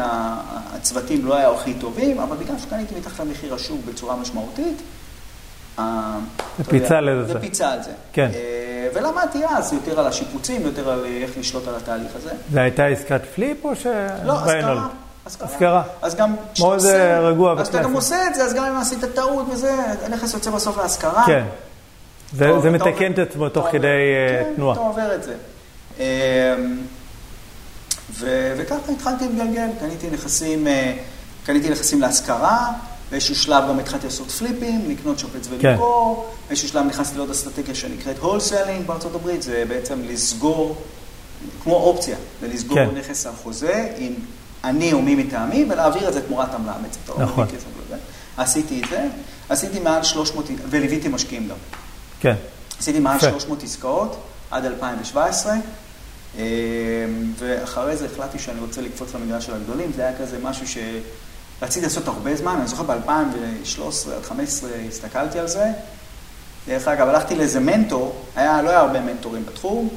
[0.76, 4.82] הצוותים לא היו הכי טובים, אבל בגלל שקניתי מתחת למחיר השוק בצורה משמעותית,
[6.58, 7.34] זה פיצה לזה.
[7.34, 7.92] זה פיצה על זה.
[8.14, 8.30] כן.
[8.34, 12.32] אה, ולמדתי אז יותר על השיפוצים, יותר על איך לשלוט על התהליך הזה.
[12.52, 13.86] זה הייתה עסקת flip או ש...
[14.26, 14.34] לא?
[14.34, 14.88] השכרה.
[15.42, 15.84] השכרה.
[16.02, 17.94] אז גם מאוד, אה, רגוע אז אתה גם.
[17.94, 21.24] עושה את זה, אז גם אם עשית טעות וזה, הנכס יוצא בסוף להשכרה.
[21.28, 21.44] כן.
[22.34, 24.74] זה מתקן את עצמו תוך כדי אה, כן, תנועה.
[24.74, 25.34] אתה עובר את זה.
[26.00, 26.78] אמ,
[28.20, 30.94] וככה התחלתי להתגלגל, קניתי נכסים, אה,
[31.46, 32.72] קניתי נכסים להשכרה,
[33.12, 35.68] באיזשהו שלב גם התחלתי לעשות פליפים, לקנות לשפץ כן.
[35.68, 40.76] ולמכור, באיזשהו שלב נכנסתי לעוד אסטרטגיה שנקראת wholesaling בארצות הברית, זה בעצם לסגור,
[41.64, 42.90] כמו אופציה, זה לסגור כן.
[42.98, 44.14] נכס על חוזה עם
[44.64, 47.00] אני או מי מטעמי, ולהעביר את זה תמורת עמלה בעצם.
[47.10, 47.48] לא נכון.
[48.38, 49.08] עשיתי את זה,
[49.50, 51.56] עשיתי מעל 300, וליוויתי משקיעים גם.
[52.20, 52.36] כן.
[52.80, 53.30] עשיתי מעל יפה.
[53.30, 54.18] 300 עסקאות
[54.52, 55.54] עד 2017,
[56.38, 56.44] אה,
[57.38, 59.92] ואחרי זה החלטתי שאני רוצה לקפוץ למגרש של הגדולים.
[59.96, 65.48] זה היה כזה משהו שרציתי לעשות הרבה זמן, אני זוכר ב-2013 עד 2015 הסתכלתי על
[65.48, 65.66] זה.
[66.68, 69.90] דרך אגב, הלכתי לאיזה מנטור, היה, לא היה הרבה מנטורים בתחום,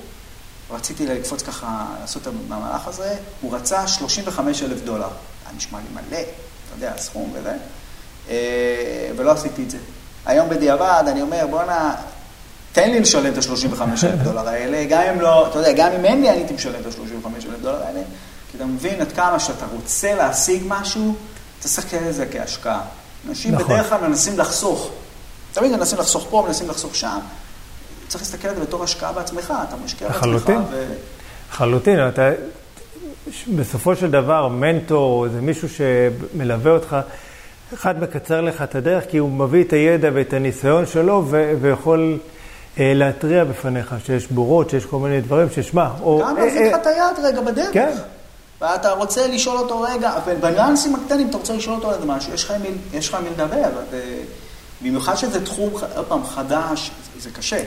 [0.72, 5.08] רציתי לקפוץ ככה, לעשות את המהלך הזה, הוא רצה 35 אלף דולר.
[5.46, 7.56] היה נשמע לי מלא, אתה יודע, סכום וזה,
[8.28, 9.78] אה, ולא עשיתי את זה.
[10.26, 11.94] היום בדיעבד, אני אומר, בואנה,
[12.72, 16.04] תן לי לשלם את ה-35 אלף דולר האלה, גם אם לא, אתה יודע, גם אם
[16.04, 18.00] אין לי, אני הייתי משלם את ה-35 אלף דולר האלה,
[18.50, 21.14] כי אתה מבין עד כמה שאתה רוצה להשיג משהו,
[21.58, 22.80] אתה צריך לקרוא לזה כהשקעה.
[23.28, 23.66] אנשים נכון.
[23.66, 24.90] בדרך כלל מנסים לחסוך.
[25.52, 27.18] תמיד מנסים לחסוך פה, מנסים לחסוך שם.
[28.12, 30.22] צריך להסתכל על זה בתור השקעה בעצמך, אתה משקיע בעצמך.
[30.24, 30.60] לחלוטין.
[30.70, 30.84] ו...
[31.52, 32.30] לחלוטין, אתה,
[33.56, 36.96] בסופו של דבר, מנטור, זה מישהו שמלווה אותך,
[37.74, 42.18] אחד מקצר לך את הדרך, כי הוא מביא את הידע ואת הניסיון שלו, ו- ויכול
[42.80, 46.20] אה, להתריע בפניך שיש בורות, שיש כל מיני דברים, ששמע, או...
[46.22, 47.68] גם אה, להחזיק אה, לך את היד רגע בדרך.
[47.72, 47.92] כן.
[48.60, 53.14] ואתה רוצה לשאול אותו רגע, בניואנסים הקטנים אתה רוצה לשאול אותו על משהו, יש לך
[53.14, 53.68] עם מי- לדבר.
[54.82, 57.62] במיוחד שזה תחום, עוד פעם, חדש, זה קשה.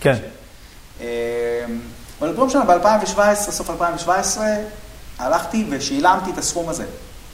[0.00, 0.16] כן,
[1.00, 1.06] אמ,
[2.20, 4.46] אבל לא משנה, ב-2017, סוף 2017,
[5.18, 6.84] הלכתי ושילמתי את הסכום הזה.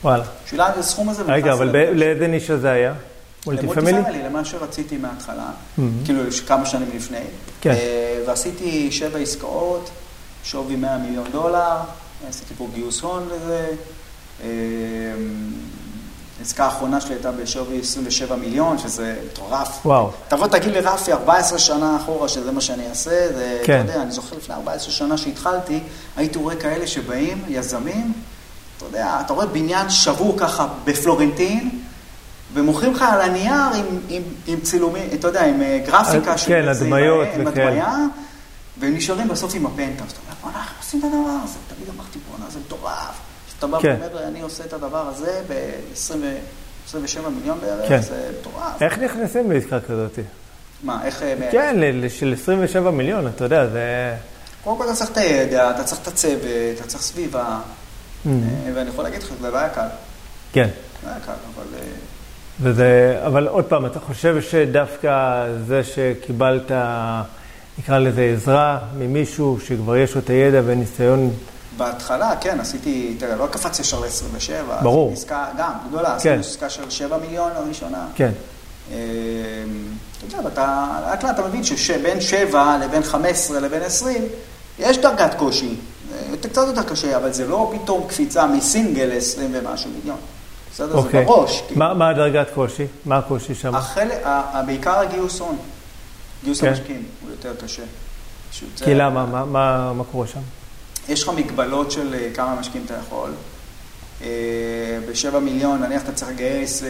[0.04, 0.24] וואלה.
[0.46, 1.70] שילמתי את הסכום הזה רגע, אבל.
[1.94, 2.94] לאיזה נישה זה היה?
[3.46, 3.90] multi family?
[3.92, 5.48] ל multi family, למה שרציתי מההתחלה,
[5.78, 5.80] Mhm.
[6.04, 7.18] כאילו כמה שנים לפני.
[7.60, 7.70] כן.
[7.70, 9.90] אה, ועשיתי שבע עסקאות,
[10.44, 11.76] שווי 100 מיליון דולר,
[12.28, 13.66] עשיתי פה גיוס הון לזה.
[16.46, 19.78] אה, העסקה האחרונה שלי הייתה בשווי 27 מיליון, שזה מטורף.
[19.86, 20.10] וואו.
[20.28, 23.80] תבוא תגיד לרפי 14 שנה אחורה שזה מה שאני אעשה, זה, כן.
[23.84, 25.80] אתה יודע, אני זוכר לפני 14 שנה שהתחלתי,
[26.16, 28.12] הייתי רואה כאלה שבאים, יזמים,
[28.76, 31.80] אתה יודע, אתה רואה בניין שבור ככה בפלורנטין,
[32.54, 36.52] ומוכרים לך על הנייר עם, עם, עם צילומים, אתה יודע, עם אה, גרפיקה כן, של
[36.68, 37.66] איזה- הדמיות עם וכאלה.
[37.68, 37.94] הדמיה,
[38.78, 40.12] והם נשארים בסוף עם הפנטהאוס.
[40.12, 41.58] אתה אומר, בוא'נה, איך עושים את הדבר הזה?
[41.76, 43.14] תמיד אמרתי, בוא'נה, זה מטורף.
[43.56, 43.96] כשאתה בא כן.
[44.00, 46.96] ואומר, אני עושה את הדבר הזה ב-27
[47.36, 48.02] מיליון בערך, כן.
[48.02, 48.82] זה מטורף.
[48.82, 50.18] איך נכנסים לעסקה כזאת?
[50.82, 51.22] מה, איך...
[51.22, 51.76] אה, כן,
[52.08, 54.14] של 27 מיליון, אתה יודע, זה...
[54.64, 56.42] קודם כל אתה צריך את הידע, אתה צריך את הצוות,
[56.74, 57.58] אתה צריך סביבה,
[58.26, 58.28] Mhm.
[58.28, 59.86] אה, ואני יכול להגיד לך, זה לא היה קל.
[60.52, 60.68] כן.
[61.04, 61.64] לא היה קל, אבל...
[61.74, 61.86] אה,
[62.60, 66.70] וזה, אבל עוד פעם, אתה חושב שדווקא זה שקיבלת,
[67.78, 71.30] נקרא לזה עזרה ממישהו שכבר יש לו את הידע וניסיון...
[71.76, 74.82] בהתחלה, כן, עשיתי, תראה, לא קפץ ישר ל-27.
[74.82, 75.12] ברור.
[75.12, 76.14] עסקה, גם, גדולה, כן.
[76.16, 78.06] עשינו עסקה של 7 מיליון הראשונה.
[78.14, 78.32] כן,
[78.92, 78.96] אה,
[80.18, 84.22] אתה יודע, ואתה, לאט לאט אתה מבין שבין 7 לבין 15 לבין 20,
[84.78, 85.74] יש דרגת קושי.
[86.30, 90.18] זה קצת יותר קשה, אבל זה לא פתאום קפיצה מסינגל ל-20 ומשהו מיליון.
[90.72, 90.88] בסדר?
[90.88, 91.24] זה אוקיי.
[91.24, 91.62] בראש.
[91.66, 91.78] כאילו.
[91.78, 92.86] מה, מה הדרגת קושי?
[93.04, 93.74] מה הקושי שם?
[93.74, 94.26] החלק,
[94.66, 95.56] בעיקר הגיוס הון.
[96.44, 96.68] גיוס כן.
[96.68, 97.82] המשקיעים הוא יותר קשה.
[98.76, 99.26] כי למה?
[99.26, 100.40] מה, מה, מה קורה שם?
[101.08, 103.30] יש לך מגבלות של אה, כמה משקיעים אתה יכול.
[104.22, 104.28] אה,
[105.08, 106.88] ב-7 מיליון, נניח אתה צריך לגייס אה,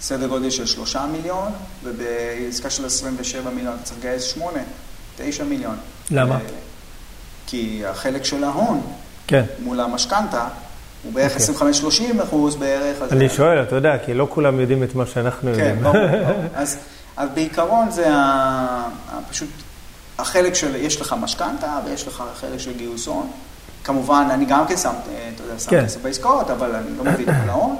[0.00, 1.52] סדר גודל של 3 מיליון,
[1.84, 4.58] ובעסקה של 27 מיליון אתה צריך לגייס 8,
[5.16, 5.76] 9 מיליון.
[6.10, 6.38] למה?
[7.46, 8.82] כי החלק של ההון
[9.26, 9.44] כן.
[9.62, 10.48] מול המשכנתה
[11.02, 11.70] הוא בערך אוקיי.
[12.18, 13.12] 25-30 אחוז בערך.
[13.12, 15.82] אני שואל, אתה יודע, כי לא כולם יודעים את מה שאנחנו כן, יודעים.
[15.82, 16.06] ברור.
[16.06, 16.44] ברור.
[16.54, 16.78] אז,
[17.16, 18.88] אז בעיקרון זה ה,
[19.30, 19.48] פשוט
[20.18, 23.30] החלק של, יש לך משכנתה ויש לך חלק של גיוס הון.
[23.86, 25.84] כמובן, אני גם כן שם, אה, אתה יודע, שם כן.
[25.84, 27.76] כסף בעסקאות, אבל אני לא מבין על ההון.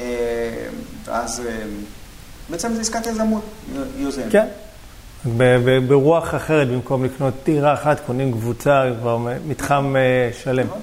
[0.00, 0.04] אה,
[1.04, 1.52] ואז אה,
[2.50, 3.44] בעצם זה עסקת יזמות
[3.96, 4.32] יוזמת.
[4.32, 4.46] כן.
[5.88, 9.94] ברוח אחרת, במקום לקנות דירה אחת, קונים קבוצה, כבר מתחם
[10.42, 10.66] שלם.
[10.66, 10.80] נכון?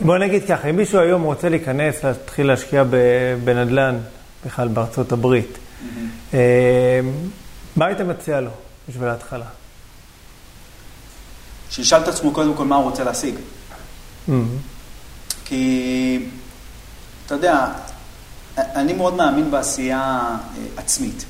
[0.00, 2.84] בוא נגיד ככה, אם מישהו היום רוצה להיכנס, להתחיל להשקיע
[3.44, 3.98] בנדל"ן,
[4.46, 5.58] בכלל בארצות הברית,
[7.76, 8.50] מה היית מציע לו
[8.88, 9.46] בשביל ההתחלה?
[11.74, 13.34] שישאל את עצמו קודם כל מה הוא רוצה להשיג.
[15.44, 16.26] כי,
[17.26, 17.66] אתה יודע,
[18.58, 20.36] אני מאוד מאמין בעשייה אה,
[20.76, 21.24] עצמית.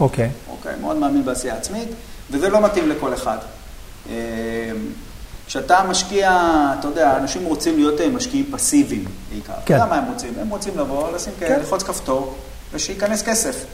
[0.00, 1.88] אוקיי, אוקיי, מאוד מאמין בעשייה עצמית,
[2.30, 3.38] וזה לא מתאים לכל אחד.
[4.10, 4.14] אה,
[5.46, 6.30] כשאתה משקיע,
[6.78, 9.52] אתה יודע, אנשים רוצים להיות אה, משקיעים פסיביים בעיקר.
[9.52, 9.74] כן.
[9.74, 10.34] אתה יודע מה הם רוצים?
[10.40, 11.48] הם רוצים לבוא, לשים, כן.
[11.48, 11.58] כן.
[11.58, 12.36] ללחוץ כפתור,
[12.72, 13.64] ושייכנס כסף.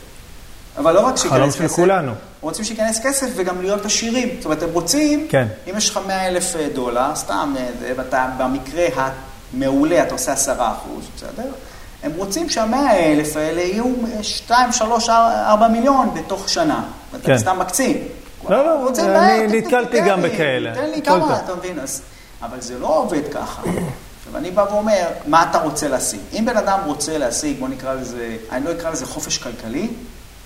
[0.79, 2.13] אבל לא רק שייכנס חלום כסף, של כולנו.
[2.41, 4.29] רוצים שייכנס כסף וגם להיות עשירים.
[4.37, 5.47] זאת אומרת, הם רוצים, כן.
[5.71, 8.87] אם יש לך 100 אלף דולר, סתם, אה, ואתה במקרה
[9.55, 11.49] המעולה, אתה עושה 10 אחוז, בסדר?
[12.03, 13.85] הם רוצים שהמאה אלף האלה יהיו
[14.23, 16.85] 2, 3, 4 מיליון בתוך שנה.
[17.13, 17.39] ואתה כן.
[17.39, 17.99] סתם מקצין.
[18.49, 20.75] לא, לא, רוצים, אני "אה, נתקלתי גם בכאלה.
[20.75, 21.41] תן לי כמה.
[21.45, 21.79] אתה מבין?
[21.79, 22.03] אז,
[22.43, 23.63] אבל זה לא עובד ככה.
[23.63, 26.21] עכשיו, אני בא ואומר, מה אתה רוצה להשיג?
[26.33, 29.89] אם בן אדם רוצה להשיג, בוא נקרא לזה, אני לא אקרא לזה חופש כלכלי,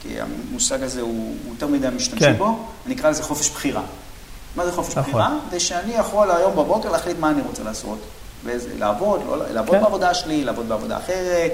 [0.09, 2.39] כי המושג הזה הוא, הוא יותר מדי משתמשים כן.
[2.39, 3.83] בו, אני אקרא לזה חופש בחירה.
[4.57, 5.03] מה זה חופש נכון.
[5.03, 5.39] בחירה?
[5.51, 7.99] זה שאני יכול היום בבוקר להחליט מה אני רוצה לעשות.
[8.45, 9.83] באיזה, לעבוד, לא, לעבוד כן.
[9.83, 11.53] בעבודה שלי, לעבוד בעבודה אחרת,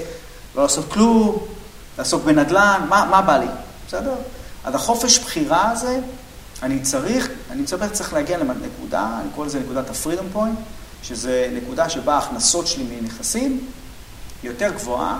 [0.57, 1.39] לא לעשות כלום,
[1.99, 3.47] לעסוק בנדל"ן, מה, מה בא לי,
[3.87, 4.15] בסדר?
[4.65, 6.01] אז החופש בחירה הזה,
[6.63, 10.61] אני צריך, אני מצפה צריך להגיע לנקודה, אני קורא לזה נקודת ה-freedom point,
[11.03, 13.67] שזה נקודה שבה ההכנסות שלי מנכסים
[14.43, 15.19] יותר גבוהה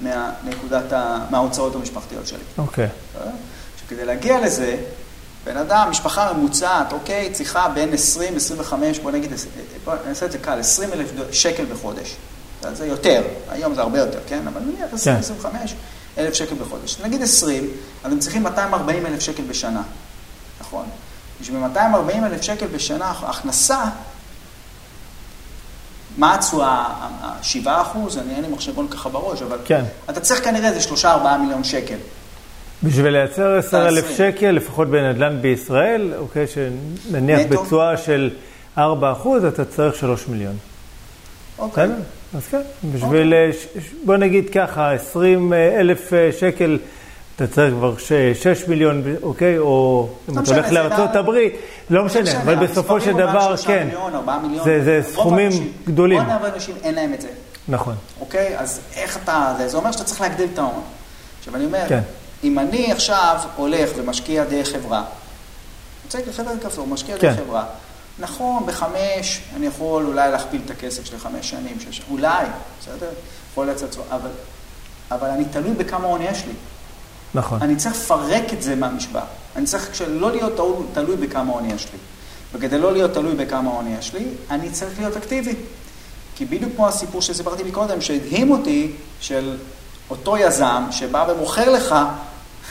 [0.00, 2.38] מהנקודת ה, מההוצאות המשפחתיות שלי.
[2.58, 2.88] אוקיי.
[3.14, 3.30] בסדר?
[3.76, 4.76] שכדי להגיע לזה,
[5.44, 9.32] בן אדם, משפחה ממוצעת, אוקיי, צריכה בין 20, 25, בוא נגיד,
[9.84, 12.16] בוא נעשה את זה קל, 20 אלף שקל בחודש.
[12.72, 14.46] זה יותר, היום זה הרבה יותר, כן?
[14.46, 15.20] אבל נניח 20, כן.
[15.20, 15.74] 25
[16.18, 17.00] אלף שקל בחודש.
[17.00, 17.70] נגיד 20,
[18.04, 19.82] אז הם צריכים 240 אלף שקל בשנה,
[20.60, 20.84] נכון?
[21.40, 23.84] בשביל 240 אלף שקל בשנה, הכנסה,
[26.18, 26.84] מה התשואה?
[27.42, 28.18] 7 אחוז?
[28.18, 29.58] אני אין לי מחשבון ככה בראש, אבל...
[29.64, 29.84] כן.
[30.10, 31.06] אתה צריך כנראה איזה 3-4
[31.40, 31.96] מיליון שקל.
[32.82, 34.32] בשביל לייצר 10,000 20.
[34.32, 37.40] שקל, לפחות בנדל"ן בישראל, אוקיי, שנניח?
[37.48, 38.30] בתשואה של
[38.78, 40.56] 4 אחוז, אתה צריך 3 מיליון.
[41.58, 41.88] אוקיי.
[42.36, 42.60] אז כן,
[42.94, 46.78] בשביל, אה, ש- ש- בוא נגיד ככה, 20 אלף אה, שקל,
[47.42, 47.94] אתה צריך כבר
[48.34, 49.58] 6 מיליון, אוקיי?
[49.58, 51.52] או אם לא אתה הולך זה לארצות לא- הברית,
[51.90, 53.84] לא משנה, אבל בסופו של דבר, כן.
[53.86, 54.64] מיליון, 4 מיליון.
[54.64, 55.50] זה- סכומים
[55.86, 56.20] גדולים.
[56.20, 57.28] רוב האנשים אין להם את זה,
[57.68, 57.94] נכון.
[58.20, 58.58] אוקיי?
[58.58, 59.54] אז איך אתה...
[59.58, 60.82] זה, זה אומר שאתה צריך להגדיל את ההון.
[61.38, 62.00] עכשיו, אני אומר, כן.
[62.44, 65.04] אם אני עכשיו הולך ומשקיע דרך חברה,
[66.04, 67.28] רוצה לחבר כפתור, משקיע כן.
[67.28, 67.64] דרך חברה,
[68.18, 72.46] נכון, בחמש אני יכול אולי להכפיל את הכסף שלי חמש שנים, שש, אולי,
[72.80, 73.08] בסדר?
[73.52, 74.30] יכול צורה, אבל,
[75.10, 76.52] אבל אני תלוי בכמה הון יש לי.
[77.34, 77.58] נכון.
[77.62, 79.24] אני צריך לפרק את זה מהמשוואה.
[79.56, 80.52] אני צריך לא להיות
[80.92, 81.98] תלוי, בכמה הון יש לי.
[82.52, 85.54] וכדי לא להיות תלוי בכמה הון יש לי, אני צריך להיות אקטיבי.
[86.36, 89.56] כי בדיוק כמו הסיפור שסיפרתי מקודם, שהדהים אותי, של
[90.10, 91.94] אותו יזם שבא ומוכר לך,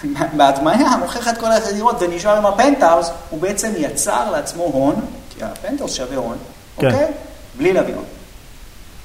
[0.38, 4.96] בהדמיה, מוכר לך את כל הדירות ונשאר עם הפנטהאוז, הוא בעצם יצר לעצמו הון,
[5.30, 6.38] כי הפנטהאוז שווה הון,
[6.78, 6.88] כן.
[6.88, 7.08] אוקיי?
[7.58, 8.06] בלי להביא הון.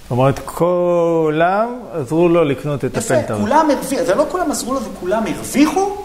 [0.05, 3.41] זאת אומרת, כולם עזרו לו לקנות את יפה, הפנטהאוז.
[3.43, 5.97] כולם הרוויחו, זה לא כולם עזרו לו וכולם הרוויחו,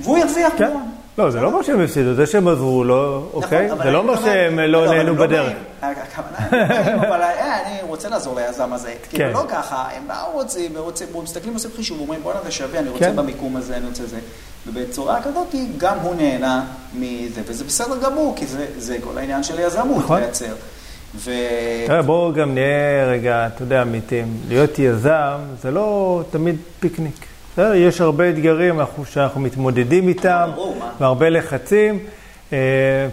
[0.00, 0.66] והוא הרוויח כן.
[0.68, 0.84] כמובן.
[1.18, 3.66] לא, זה לא אומר שהם הפסידו, זה שהם עזרו לו, אוקיי?
[3.66, 5.52] נכון, אבל זה לא אומר שהם לא אבל נהנו הם לא בדרך.
[5.82, 5.92] הם
[7.02, 8.94] לא אבל אה, אני רוצה לעזור ליזם הזה.
[9.10, 9.32] כאילו, כן.
[9.32, 10.02] לא ככה, הם
[10.32, 13.16] רוצים, רוצים, מסתכלים, עושים חישוב, אומרים, בואנה, זה שווה, אני רוצה כן.
[13.16, 14.18] במיקום הזה, אני רוצה זה.
[14.66, 19.60] ובצורה כזאת, גם הוא נהנה מזה, וזה בסדר גמור, כי זה- זה כל העניין של
[19.60, 20.20] יזמות, נכון.
[20.20, 20.52] לייצר.
[21.14, 21.30] ו...
[21.86, 24.36] תראה, בואו גם נהיה רגע, אתה יודע, אמיתיים.
[24.48, 27.14] להיות יזם זה לא תמיד פיקניק.
[27.52, 27.74] בסדר?
[27.74, 30.50] יש הרבה אתגרים אנחנו- שאנחנו מתמודדים איתם?
[31.00, 31.98] והרבה לחצים.
[32.52, 32.58] אה,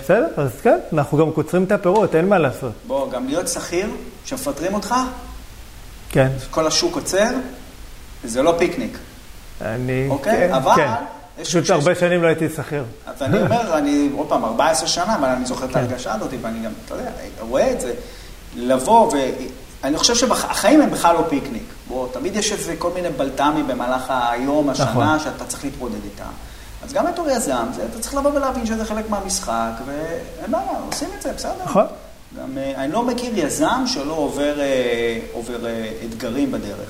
[0.03, 2.71] בסדר, אז כן, אנחנו גם קוצרים את הפירות, אין מה לעשות.
[2.87, 3.87] בוא, גם להיות שכיר,
[4.25, 4.95] שמפטרים אותך,
[6.09, 7.29] כן, כל השוק עוצר,
[8.23, 8.97] זה לא פיקניק.
[9.61, 10.07] אני...
[10.09, 10.33] אוקיי?
[10.47, 10.89] כן, אבל כן.
[11.43, 12.83] פשוט הרבה שנים לא הייתי שכיר.
[13.05, 15.79] אז אני אומר, אני עוד פעם, 14 שנה, אבל אני זוכר את כן.
[15.79, 17.93] ההרגשה הזאת, ואני גם, אתה יודע, רואה את זה.
[18.55, 19.11] לבוא,
[19.83, 21.63] ואני חושב שהחיים הם בכלל לא פיקניק.
[21.87, 25.19] בוא, תמיד יש איזה כל מיני בלת"מים במהלך היום, השנה, נכון.
[25.19, 26.31] שאתה צריך להתמודד איתם.
[26.83, 31.09] אז גם בתור יזם, זה, אתה צריך לבוא ולהבין שזה חלק מהמשחק, ואין בעיה, עושים
[31.17, 31.51] את זה, בסדר.
[31.65, 31.85] נכון.
[32.37, 36.89] גם, אה, אני לא מכיר יזם שלא עובר, אה, עובר אה, אתגרים בדרך.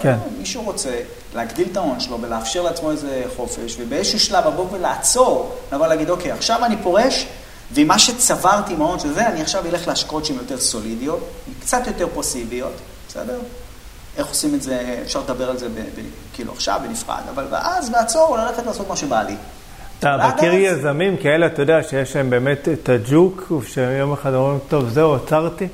[0.00, 0.16] כן.
[0.38, 1.00] מישהו רוצה
[1.34, 6.32] להגדיל את ההון שלו ולאפשר לעצמו איזה חופש, ובאיזשהו שלב לבוא ולעצור, לבוא להגיד, אוקיי,
[6.32, 7.26] עכשיו אני פורש,
[7.72, 11.28] ועם מה שצברתי עם ההון של זה, אני עכשיו אלך להשקעות שהן יותר סולידיות,
[11.60, 12.72] קצת יותר פוסיביות,
[13.08, 13.38] בסדר?
[14.16, 16.00] איך עושים את זה, אפשר לדבר על זה ב, ב,
[16.34, 19.34] כאילו עכשיו, בנפרד, אבל ואז לעצור, ללכת לעשות מה שבא לי.
[19.98, 24.58] אתה מכיר אז- יזמים כאלה, אתה יודע, שיש להם באמת את הג'וק, שיום אחד אומרים,
[24.68, 25.68] טוב, זהו, עצרתי?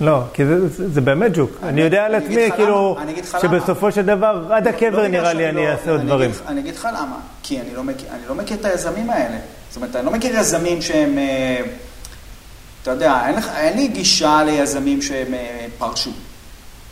[0.00, 0.06] לא.
[0.12, 1.50] לא, כי זה, זה, זה באמת ג'וק.
[1.62, 3.12] אני יודע על אני עצמי, כאילו, אני.
[3.42, 6.30] שבסופו של דבר, עד לא הקבר בגלל נראה לי אני לא- אעשה עוד אני דברים.
[6.46, 7.16] אני אגיד לך למה.
[7.42, 9.36] כי אני לא מכיר, אני לא מכיר את היזמים האלה.
[9.68, 11.60] זאת אומרת, אני לא מכיר יזמים שהם, אה,
[12.82, 16.10] אתה יודע, אין, אין לי גישה ליזמים שהם אה, פרשו.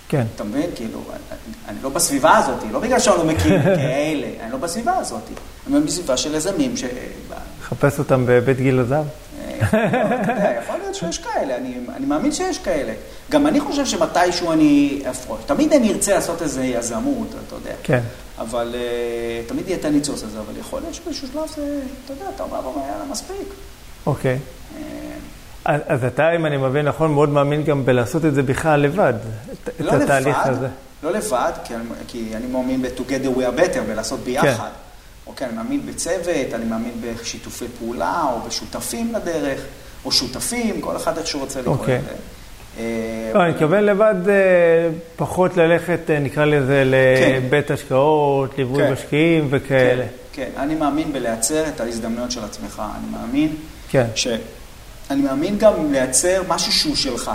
[0.08, 0.24] כן.
[0.34, 0.70] אתה מבין?
[0.74, 0.98] כאילו,
[1.30, 1.36] אני,
[1.68, 5.22] אני לא בסביבה הזאת, לא בגלל שאני לא מכיר כאלה, אני לא בסביבה הזאת.
[5.66, 6.84] אני בסביבה של יזמים ש...
[7.62, 9.04] חפש אותם בבית גיל הזהב.
[10.62, 12.92] יכול להיות שיש כאלה, אני, אני מאמין שיש כאלה.
[13.30, 15.40] גם אני חושב שמתישהו אני אפרוש.
[15.46, 17.72] תמיד אני ארצה לעשות איזה יזמות, אתה יודע.
[17.82, 18.00] כן.
[18.38, 22.24] אבל uh, תמיד יהיה את הניצוץ הזה, אבל יכול להיות שבאיזשהו שלב זה, אתה יודע,
[22.34, 23.48] אתה בא ואומר, יאללה, מספיק.
[24.06, 24.38] אוקיי.
[24.76, 24.82] אה,
[25.64, 29.14] אז, אז אתה, אם אני מבין נכון, מאוד מאמין גם בלעשות את זה בכלל לבד,
[29.52, 30.68] את, את לא התהליך לבד, הזה.
[31.02, 34.48] לא לבד, כי אני, כי אני מאמין ב-together we are better, ולעשות ביחד.
[34.56, 34.83] כן.
[35.26, 39.60] אוקיי, אני מאמין בצוות, אני מאמין בשיתופי פעולה, או בשותפים לדרך,
[40.04, 41.98] או שותפים, כל אחד איך שהוא רוצה לקרוא אוקיי.
[41.98, 42.14] לזה.
[42.78, 44.34] אה, לא, אני מתכוון לבד אה,
[45.16, 48.92] פחות ללכת, אה, נקרא לזה, לבית השקעות, ליווי כן.
[48.92, 50.04] משקיעים וכאלה.
[50.32, 52.82] כן, כן, אני מאמין בלייצר את ההזדמנויות של עצמך.
[52.98, 53.56] אני מאמין
[53.90, 54.06] כן.
[54.14, 54.28] ש...
[55.10, 57.30] אני מאמין גם לייצר משהו שהוא שלך.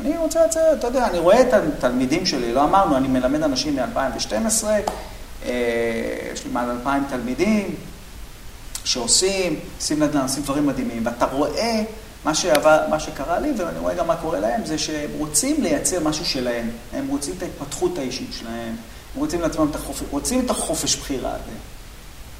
[0.00, 3.76] אני רוצה לייצר, אתה יודע, אני רואה את התלמידים שלי, לא אמרנו, אני מלמד אנשים
[3.76, 4.80] מ-2012, אה,
[6.32, 7.74] יש לי מעל 2,000 תלמידים
[8.84, 11.82] שעושים, עושים נדל"ן, עושים דברים מדהימים, ואתה רואה
[12.24, 16.00] מה, שעבר, מה שקרה לי, ואני רואה גם מה קורה להם, זה שהם רוצים לייצר
[16.00, 18.76] משהו שלהם, הם רוצים את ההתפתחות האישית שלהם,
[19.14, 21.52] הם רוצים לעצמם את החופש, רוצים את החופש בחירה הזה.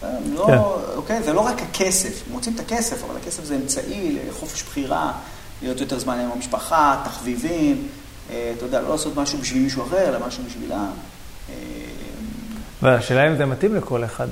[0.02, 0.58] הם לא, כן.
[0.96, 1.22] אוקיי?
[1.22, 5.12] זה לא רק הכסף, הם רוצים את הכסף, אבל הכסף זה אמצעי לחופש בחירה,
[5.62, 7.88] להיות יותר זמן עם המשפחה, תחביבים,
[8.30, 10.90] אה, אתה יודע, לא לעשות משהו בשביל מישהו אחר, אלא משהו בשבילם.
[11.50, 11.54] אה,
[12.82, 14.28] והשאלה אם זה מתאים לכל אחד.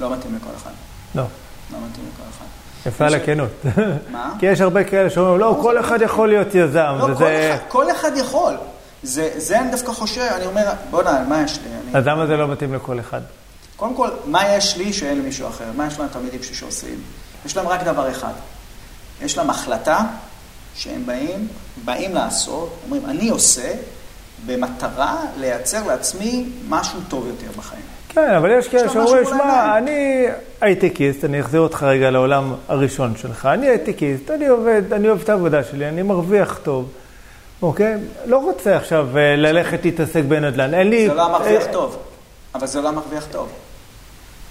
[0.00, 0.70] לא מתאים לכל אחד.
[1.14, 1.22] לא.
[1.22, 2.44] לא מתאים לכל אחד.
[2.86, 3.50] יפה על הכנות.
[4.10, 4.32] מה?
[4.38, 6.94] כי יש הרבה כאלה שאומרים, לא, כל אחד יכול להיות יזם.
[6.98, 7.06] לא,
[7.68, 7.90] כל.
[7.90, 8.54] אחד, יכול.
[9.02, 11.98] זה, זה אני דווקא חושב, אני אומר, בוא'נה, מה יש לי?
[11.98, 13.20] אז למה זה לא מתאים לכל אחד?
[13.76, 15.64] קודם כל, מה יש לי שאין למישהו אחר?
[15.76, 17.00] מה יש להם תלמידים שלי שעושים?
[17.46, 18.32] יש להם רק דבר אחד.
[19.22, 20.00] יש להם החלטה
[20.74, 21.48] שהם באים,
[21.84, 23.72] באים לעשות, אומרים, אני עושה,
[24.46, 27.82] במטרה לייצר לעצמי משהו טוב יותר בחיים.
[28.08, 30.26] כן, אבל יש כאלה שאומרים, שמע, העיניים." אני
[30.60, 33.46] הייטקיסט, אני אחזיר אותך רגע לעולם הראשון שלך.
[33.46, 36.88] אני הייטקיסט, אני עובד, אני אוהב את העבודה שלי, אני מרוויח טוב,
[37.62, 37.94] אוקיי?
[38.26, 41.08] לא רוצה עכשיו אה, ללכת להתעסק בנדל"ן, אין לי...
[41.08, 41.98] זה לא המרוויח אה, טוב,
[42.54, 43.48] אבל זה לא המרוויח טוב.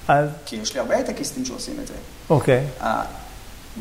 [0.08, 1.94] אז, כי יש לי הרבה הייטקיסטים שעושים את זה.
[2.30, 2.64] אוקיי.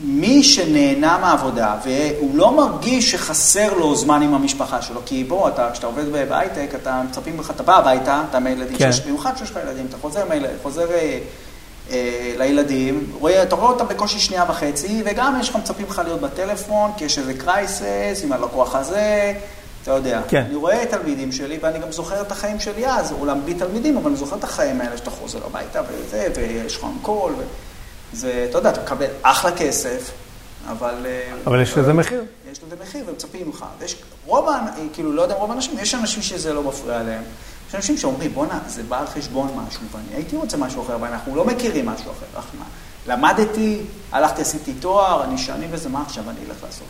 [0.02, 5.68] מי שנהנה מהעבודה והוא לא מרגיש שחסר לו זמן עם המשפחה שלו, כי בוא, אתה,
[5.72, 8.92] כשאתה עובד בהייטק, אתה מצפים לך, אתה בא הביתה, אתה מהילדים, כן.
[8.92, 11.18] שיש, במיוחד כשיש לך ילדים, אתה חוזר, מהיל- חוזר אה,
[11.90, 16.20] אה, לילדים, רואה, אתה רואה אותם בקושי שנייה וחצי, וגם יש לך מצפים לך להיות
[16.20, 19.33] בטלפון, כי יש איזה קרייסס עם הלקוח הזה,
[19.83, 20.20] אתה יודע.
[20.28, 20.44] כן.
[20.48, 23.96] אני רואה את תלמידים שלי, ואני גם זוכר את החיים שלי אז, אולם בלי תלמידים,
[23.96, 27.42] אבל אני זוכר את החיים האלה שאתה חוזר הביתה וזה, ויש לך אונקול, ו...
[28.14, 30.11] זה, אתה יודע, אתה מקבל אחלה כסף,
[30.68, 31.07] אבל...
[31.07, 32.24] אה, אבל יש לזה מחיר.
[32.53, 33.64] יש לזה מחיר ומצפים ממך.
[33.79, 33.96] ויש
[34.27, 34.48] רוב,
[34.92, 37.22] כאילו, לא יודע אם רוב האנשים, יש אנשים שזה לא מפריע להם.
[37.68, 41.09] יש אנשים שאומרים, בואנה, זה בא על חשבון משהו, ואני הייתי רוצה משהו אחר, אבל
[41.09, 42.40] אנחנו לא מכירים משהו אחר.
[42.59, 42.64] מה?
[43.07, 43.81] למדתי,
[44.12, 46.87] הלכתי, עשיתי תואר, אני שנים בזה, מה עכשיו אני אלך לעשות?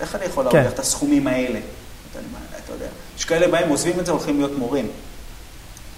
[0.00, 0.70] איך אני יכול להרוויח כן.
[0.74, 1.60] את הסכומים האלה?
[2.64, 4.88] אתה יודע, יש כאלה בהם עוזבים את זה, הולכים להיות מורים.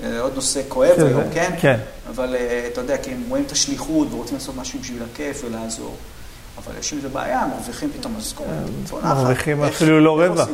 [0.03, 1.51] אה, עוד נושא כואב כן, היום, זה- כן?
[1.61, 1.79] כן.
[2.11, 5.97] אבל אה, אתה יודע, כי הם רואים את השליחות ורוצים לעשות משהו בשביל הכיף ולעזור.
[6.59, 8.49] אבל יש עם זה בעיה, מרוויחים פתאום משכורת.
[9.05, 10.45] מרוויחים אפילו לא רבע.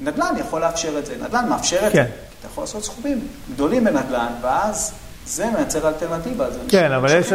[0.00, 2.04] נדל"ן יכול לאפשר את זה, נדל"ן מאפשר את כן.
[2.04, 2.10] זה.
[2.40, 4.92] אתה יכול לעשות סכומים גדולים בנדל"ן, ואז
[5.26, 6.46] זה מייצר אלטרנטיבה.
[6.68, 7.32] כן, אבל יש.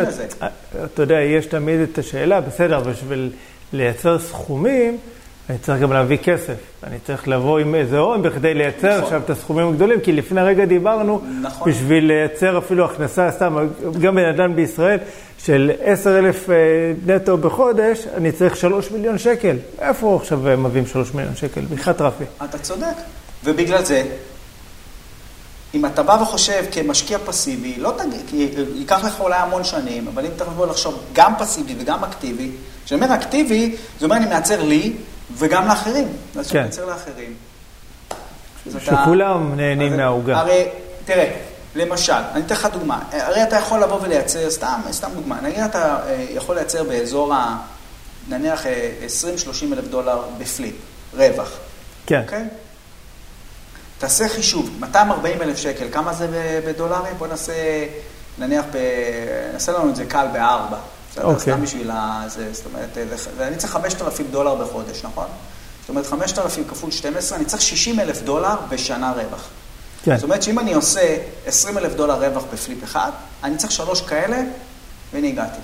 [0.86, 3.32] אתה יודע, יש תמיד את השאלה, בסדר, בשביל
[3.74, 4.98] לייצר סכומים,
[5.50, 6.56] אני צריך גם להביא כסף.
[6.84, 9.04] אני צריך לבוא עם איזה הון בכדי לייצר נכון.
[9.04, 11.72] עכשיו את הסכומים הגדולים, כי לפני רגע דיברנו, נכון.
[11.72, 13.68] בשביל לייצר אפילו הכנסה, סתם,
[14.02, 15.00] גם בנדל"ן בישראל,
[15.38, 16.56] של 10,000 אה,
[17.06, 19.56] נטו בחודש, אני צריך 3 מיליון שקל.
[19.80, 21.62] איפה עכשיו אה, מביאים 3 מיליון שקל?
[21.62, 22.24] בכלל רפי.
[22.44, 22.96] אתה צודק.
[23.44, 24.04] ובגלל זה,
[25.74, 30.26] אם אתה בא וחושב כמשקיע פסיבי, לא תגיד, כי ייקח לך אולי המון שנים, אבל
[30.26, 32.52] אם אתה יכול לחשוב גם פסיבי וגם אקטיבי,
[32.86, 34.94] כשאני אומר אקטיבי, זה אומר אני מייצר לי
[35.38, 36.08] וגם לאחרים.
[36.40, 36.58] אז כן.
[36.58, 37.34] אני מייצר לאחרים.
[38.72, 40.38] אתה- שכולם נהנים מהעוגה.
[40.40, 40.66] הרי,
[41.06, 41.32] תראה,
[41.76, 43.00] למשל, אני אתן לך דוגמה.
[43.12, 47.58] הרי אתה יכול לבוא ולייצר, סתם, סתם דוגמה, נגיד אתה אה, יכול לייצר באזור ה...
[48.30, 48.90] נניח אה,
[49.70, 50.76] 20-30 אלף דולר בפליפ,
[51.14, 51.50] רווח.
[52.06, 52.44] כן, אוקיי?
[53.98, 56.28] תעשה חישוב, 240 אלף שקל, כמה זה
[56.68, 57.14] בדולרים?
[57.18, 57.54] בוא נעשה,
[58.38, 58.78] נניח, ב...
[59.54, 60.78] נעשה לנו את זה קל בארבע.
[61.14, 61.26] בסדר?
[61.26, 61.40] אוקיי.
[61.40, 62.26] סתם בשביל ה...
[62.52, 63.04] זאת אומרת, אה,
[63.38, 65.28] ואני צריך 5,000 דולר בחודש, נכון?
[65.82, 69.50] זאת אומרת, 5,000 כפול 12, אני צריך 60 אלף דולר בשנה רווח.
[70.04, 73.12] כן, זאת אומרת שאם אני עושה 20 אלף דולר רווח בפליפ אחד,
[73.44, 74.42] אני צריך שלוש כאלה,
[75.14, 75.60] והנה הגעתי.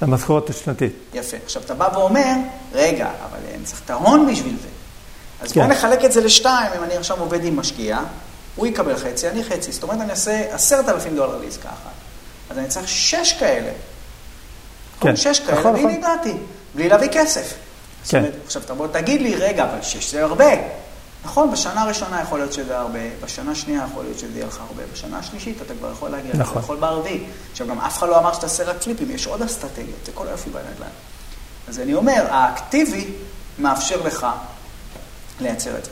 [0.00, 0.92] המשכורת השנתית.
[1.14, 1.36] יפה.
[1.44, 2.34] עכשיו, אתה בא ואומר,
[2.72, 4.68] רגע, אבל אני צריך את ההון בשביל זה.
[5.40, 5.60] אז כן.
[5.60, 7.98] בואו נחלק את זה לשתיים, אם אני עכשיו עובד עם משקיע,
[8.56, 9.72] הוא יקבל חצי, אני חצי.
[9.72, 11.92] זאת אומרת, אני אעשה עשרת אלפים דולר לעסקה אחת.
[12.50, 13.70] אז אני צריך שש כאלה.
[15.02, 15.08] כן.
[15.08, 15.16] כן.
[15.16, 16.04] שש כאלה, נכון, והנה נכון.
[16.04, 16.32] הגעתי,
[16.74, 17.54] בלי להביא כסף.
[18.08, 18.18] כן.
[18.18, 20.52] אומרת, עכשיו, תבוא תגיד לי, רגע, אבל שש זה הרבה.
[21.24, 24.82] נכון, בשנה הראשונה יכול להיות שזה הרבה, בשנה השנייה יכול להיות שזה יהיה לך הרבה,
[24.92, 26.52] בשנה השלישית אתה כבר יכול להגיע, נכון.
[26.52, 27.24] אתה יכול ברביעי.
[27.52, 30.50] עכשיו, גם אף אחד לא אמר שתעשה רק פליפים, יש עוד אסטרטגיות, זה כל היופי
[30.50, 30.86] בנדל"ן.
[31.68, 33.04] אז אני אומר, האקטיבי
[33.58, 34.26] מאפשר לך
[35.40, 35.90] לייצר את זה.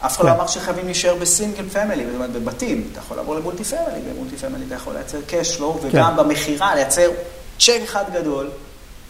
[0.00, 0.36] אף אחד לא כן.
[0.36, 4.00] אמר שחייבים להישאר ב single family, זאת אומרת בבתים, אתה יכול לעבור ל multi family,
[4.12, 7.10] ב multi family אתה יכול לייצר cash flow, וגם במכירה לייצר
[7.58, 8.50] צ'ק אחד גדול.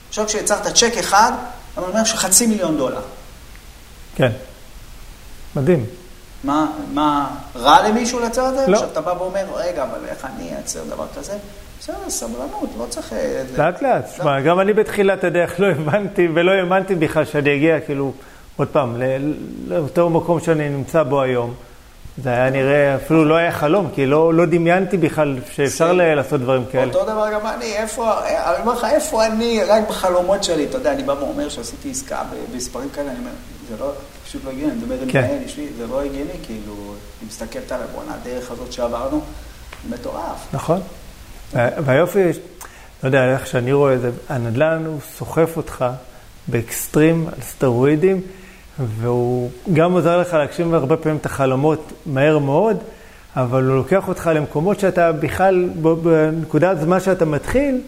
[0.09, 1.33] עכשיו כשיצרת צ'ק אחד,
[1.79, 3.01] אני אומר שחצי מיליון דולר.
[4.15, 4.33] כן.
[5.57, 5.87] מדהים.
[6.45, 8.67] מה, מה, רע למישהו לייצר את זה?
[8.67, 8.77] לא.
[8.77, 11.33] עכשיו אתה בא ואומר, רגע, אבל איך אני אייצר דבר כזה?
[11.81, 13.13] בסדר, סבלנות, לא צריך...
[13.13, 14.05] אה, לאט לאט.
[14.05, 14.17] לא.
[14.17, 18.13] שמע, גם אני בתחילת הדרך לא הבנתי ולא האמנתי בכלל שאני אגיע, כאילו,
[18.57, 19.03] עוד פעם,
[19.67, 21.55] לאותו מקום שאני נמצא בו היום.
[22.23, 26.41] זה היה נראה, אפילו לא היה חלום, כי לא, לא דמיינתי בכלל שאפשר ל- לעשות
[26.41, 26.85] דברים כאלה.
[26.85, 30.93] אותו דבר גם אני, איפה, אני אומר לך, איפה אני, רק בחלומות שלי, אתה יודע,
[30.93, 32.23] אני בא ואומר שעשיתי עסקה
[32.53, 33.31] במספרים כאלה, אני אומר,
[33.69, 33.93] זה לא,
[34.27, 35.21] פשוט לא הגיוני, אני מדבר עם כן.
[35.23, 39.21] מנהל, יש לי, זה לא הגיוני, כאילו, אני מסתכלת עליו, בואנה, הדרך הזאת שעברנו,
[39.91, 40.47] מטורף.
[40.53, 40.81] נכון.
[41.53, 42.23] וה- והיופי,
[43.03, 45.85] לא יודע, איך שאני רואה את זה, הנדל"ן הוא סוחף אותך
[46.49, 48.21] באקסטרים, על סטרואידים,
[48.79, 52.77] והוא גם עוזר לך להגשים הרבה פעמים את החלומות מהר מאוד,
[53.37, 55.69] אבל הוא לוקח אותך למקומות שאתה בכלל,
[56.03, 57.81] בנקודת זמן שאתה מתחיל,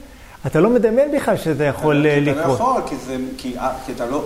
[0.46, 2.60] אתה לא מדמיין בכלל שזה יכול אה, כי אתה לא לקרות.
[2.60, 4.24] יכול, כי זה, כי, אה, כי אתה לא...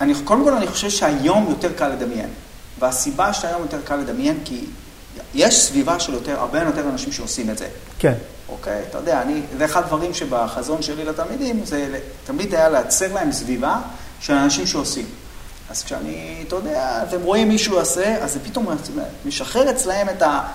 [0.00, 2.28] אני, קודם כל, אני חושב שהיום יותר קל לדמיין.
[2.78, 4.64] והסיבה שהיום יותר קל לדמיין, כי
[5.34, 7.68] יש סביבה של יותר, הרבה יותר אנשים שעושים את זה.
[7.98, 8.14] כן,
[8.48, 8.82] אוקיי?
[8.90, 13.80] אתה יודע, אני, זה אחד הדברים שבחזון שלי לתלמידים, זה תמיד היה לייצר להם סביבה
[14.20, 15.06] של אנשים שעושים.
[15.72, 18.66] אז כשאני, אתה יודע, אתם רואים מישהו עושה, אז זה פתאום
[19.24, 20.48] משחרר אצלהם את ה...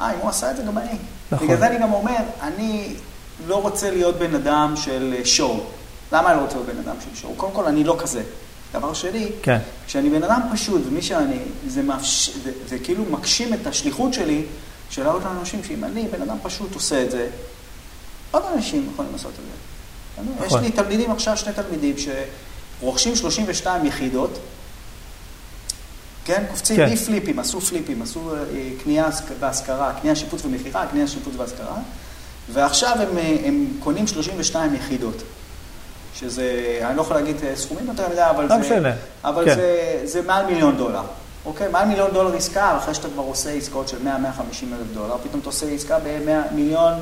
[0.00, 0.98] אה, אם הוא עשה את זה, גם אני.
[1.32, 1.46] נכון.
[1.46, 2.94] בגלל זה אני גם אומר, אני
[3.46, 5.60] לא רוצה להיות בן אדם של שואו.
[6.12, 7.34] למה אני לא רוצה להיות בן אדם של שואו?
[7.36, 8.22] קודם כל, אני לא כזה.
[8.72, 12.30] דבר שני, כן, כשאני בן אדם פשוט, ומי שאני, זה, מאפש...
[12.44, 14.42] זה, זה כאילו מגשים את השליחות שלי,
[14.90, 17.28] של להראות לאנשים שאם אני, בן אדם פשוט, עושה את זה,
[18.30, 20.32] עוד אנשים יכולים לעשות את זה.
[20.34, 20.46] נכון.
[20.46, 21.98] יש לי תלמידים עכשיו, שני תלמידים,
[22.80, 24.38] שרוכשים 32 יחידות,
[26.24, 26.96] כן, קופצים כן.
[26.96, 28.40] פליפים, עשו פליפים, עשו אה,
[28.82, 29.08] קנייה
[29.40, 31.76] והשכרה, קנייה, שיפוץ ומכירה, קנייה, שיפוץ והשכרה,
[32.52, 35.22] ועכשיו הם, אה, הם קונים 32 יחידות.
[36.14, 38.92] שזה, אני לא יכול להגיד אה, סכומים יותר מדי, אבל, לא זה, משנה.
[39.24, 39.54] אבל כן.
[39.54, 41.02] זה, זה מעל מיליון דולר.
[41.46, 41.68] אוקיי?
[41.68, 44.08] מעל מיליון דולר עסקה, אחרי שאתה כבר עושה עסקאות של 100-150
[44.50, 46.92] אלף דולר, פתאום אתה עושה עסקה ב-100 מיליון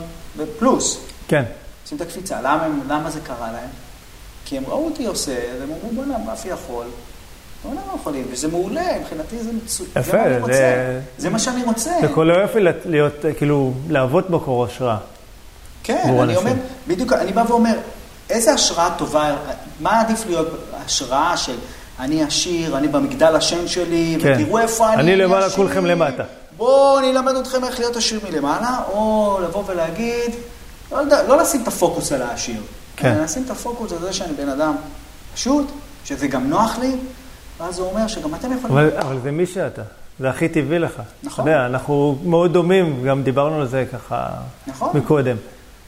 [0.59, 0.99] פלוס.
[1.29, 1.45] כן,
[1.85, 2.41] עושים את הקפיצה.
[2.41, 3.68] למה, למה זה קרה להם?
[4.45, 6.86] כי הם ראו אותי עושה, והם אמרו, בוא'נה, רפי יכול,
[7.62, 9.88] כולם לא יכולים, וזה מעולה, מבחינתי זה מצוין.
[9.97, 10.53] יפה, זה.
[10.53, 11.90] זה- זה מה שאני רוצה.
[12.01, 14.97] זה כל היופי להיות, כאילו, להוות מקור השראה.
[15.84, 16.36] כן, אני אנשים.
[16.36, 16.53] אומר,
[16.88, 17.74] בדיוק, אני בא ואומר,
[18.30, 19.36] איזה השראה טובה,
[19.80, 20.49] מה עדיף להיות
[20.84, 21.55] השראה של
[22.01, 24.36] אני עשיר, אני במגדל השן שלי, כן.
[24.40, 25.57] ותראו איפה אני אני למעלה, עשיר.
[25.57, 26.22] כולכם למטה.
[26.57, 30.30] בואו אני אלמד אתכם איך להיות עשיר מלמעלה, או לבוא ולהגיד,
[30.93, 32.61] לא, יודע, לא לשים את הפוקוס על העשיר,
[33.03, 33.23] כן.
[33.23, 34.75] לשים את הפוקוס על זה שאני בן אדם
[35.35, 35.67] פשוט,
[36.05, 36.97] שזה גם נוח לי,
[37.59, 38.77] ואז הוא אומר שגם אתם יכולים...
[38.77, 39.83] אבל, אבל זה מי שאתה,
[40.19, 41.03] זה הכי טבעי לך.
[41.23, 41.45] נכון.
[41.45, 44.29] אתה יודע, אנחנו מאוד דומים, גם דיברנו על זה ככה
[44.67, 44.91] נכון.
[44.95, 45.37] מקודם.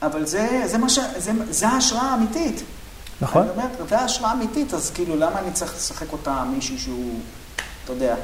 [0.03, 2.63] אבל זה, זה, מה ש, זה, זה ההשראה האמיתית.
[3.21, 3.43] נכון?
[3.43, 7.15] אני אומרת, זה השראה אמיתית, אז כאילו, למה אני צריך לשחק אותה מישהו שהוא,
[7.85, 8.15] אתה יודע,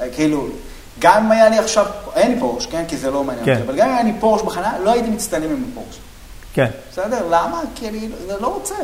[0.00, 0.46] אה, כאילו,
[0.98, 2.84] גם אם היה לי עכשיו, אין לי פורש, כן?
[2.88, 3.52] כי זה לא מעניין כן.
[3.52, 5.98] אותי, אבל גם אם היה לי פורש בחניה, לא הייתי מצטלם עם הפורש.
[6.56, 6.70] כן.
[6.92, 7.26] בסדר?
[7.26, 7.60] למה?
[7.74, 8.08] כי אני
[8.40, 8.74] לא רוצה.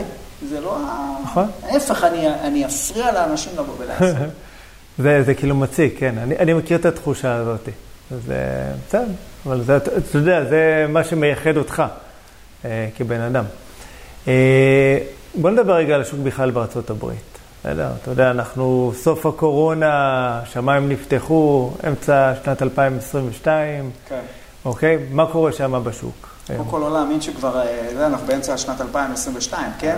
[0.49, 1.17] זה לא ה...
[1.25, 1.51] נכון.
[1.63, 4.17] ההפך, אני, אני אפריע לאנשים לבוא ולעשות.
[4.99, 6.19] זה, זה כאילו מציק, כן.
[6.19, 7.69] אני, אני מכיר את התחושה הזאת.
[8.27, 9.05] זה בסדר,
[9.47, 11.83] אבל זה, אתה יודע, זה מה שמייחד אותך
[12.65, 13.45] אה, כבן אדם.
[14.29, 14.99] אה,
[15.35, 17.39] בוא נדבר רגע על השוק בכלל בארצות הברית.
[17.61, 17.91] בסדר?
[18.03, 19.91] אתה יודע, אנחנו סוף הקורונה,
[20.43, 24.21] השמיים נפתחו, אמצע שנת 2022, כן.
[24.65, 24.99] אוקיי?
[25.11, 26.32] מה קורה שם בשוק?
[26.47, 29.97] קודם כל, לא להאמין שכבר, אה, אנחנו באמצע שנת 2022, כן?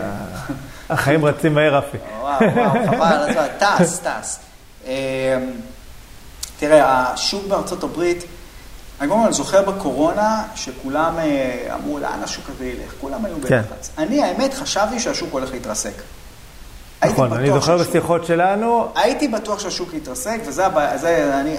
[0.90, 1.98] החיים רצים מהר, רפי.
[2.20, 4.38] וואו, וואו, חבל הזמן, טס, טס.
[4.86, 4.90] אמ,
[6.58, 8.24] תראה, השוק בארצות הברית,
[9.00, 12.92] אני כל זוכר בקורונה שכולם אה, אמרו, לאן השוק הזה ילך?
[13.00, 13.62] כולם היו כן.
[13.62, 13.90] בלחץ.
[13.98, 16.02] אני, האמת, חשבתי שהשוק הולך להתרסק.
[17.04, 20.66] נכון, אני זוכר בשיחות שלנו, הייתי בטוח שהשוק יתרסק, וזה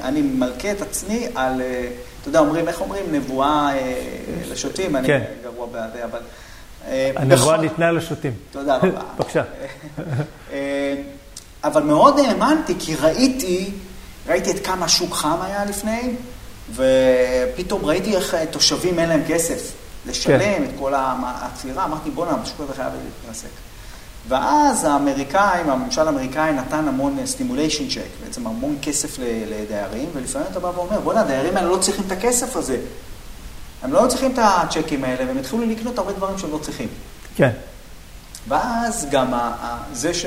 [0.03, 1.87] אני, מלכה את עצמי על, אה,
[2.25, 4.01] אתה יודע, אומרים, איך אומרים, נבואה אה,
[4.51, 5.23] לשוטים, אני כן.
[5.43, 6.19] גרוע בזה, אבל...
[6.87, 8.33] אה, הנבואה ניתנה לשוטים.
[8.51, 9.01] תודה רבה.
[9.17, 9.43] בבקשה.
[10.51, 10.95] אה,
[11.63, 13.71] אבל מאוד האמנתי, כי ראיתי,
[14.27, 16.15] ראיתי את כמה השוק חם היה לפני,
[16.75, 19.71] ופתאום ראיתי איך תושבים אין להם כסף
[20.05, 20.63] לשלם כן.
[20.63, 22.91] את כל העצירה, אמרתי, בוא'נה, השוק הזה חייב
[23.23, 23.49] להתרסק.
[24.27, 30.67] ואז האמריקאים, הממשל האמריקאי נתן המון stimulation check, בעצם המון כסף לדיירים, ולפעמים אתה בא
[30.67, 32.77] ואומר, בוא'נה, הדיירים האלה לא צריכים את הכסף הזה.
[33.83, 36.87] הם לא צריכים את הצ'קים האלה, והם התחילו לקנות הרבה דברים שהם לא צריכים.
[37.35, 37.51] כן,
[38.47, 39.33] ואז גם
[39.93, 40.25] זה ש...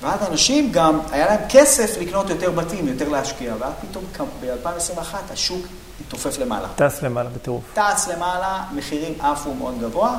[0.00, 4.04] ואז אנשים גם, היה להם כסף לקנות יותר בתים, יותר להשקיע, ואז פתאום
[4.40, 5.66] ב-2021 השוק
[6.06, 6.68] התעופף למעלה.
[6.76, 7.64] טס למעלה בטירוף.
[7.74, 10.18] טס למעלה, מחירים עפו מאוד גבוה,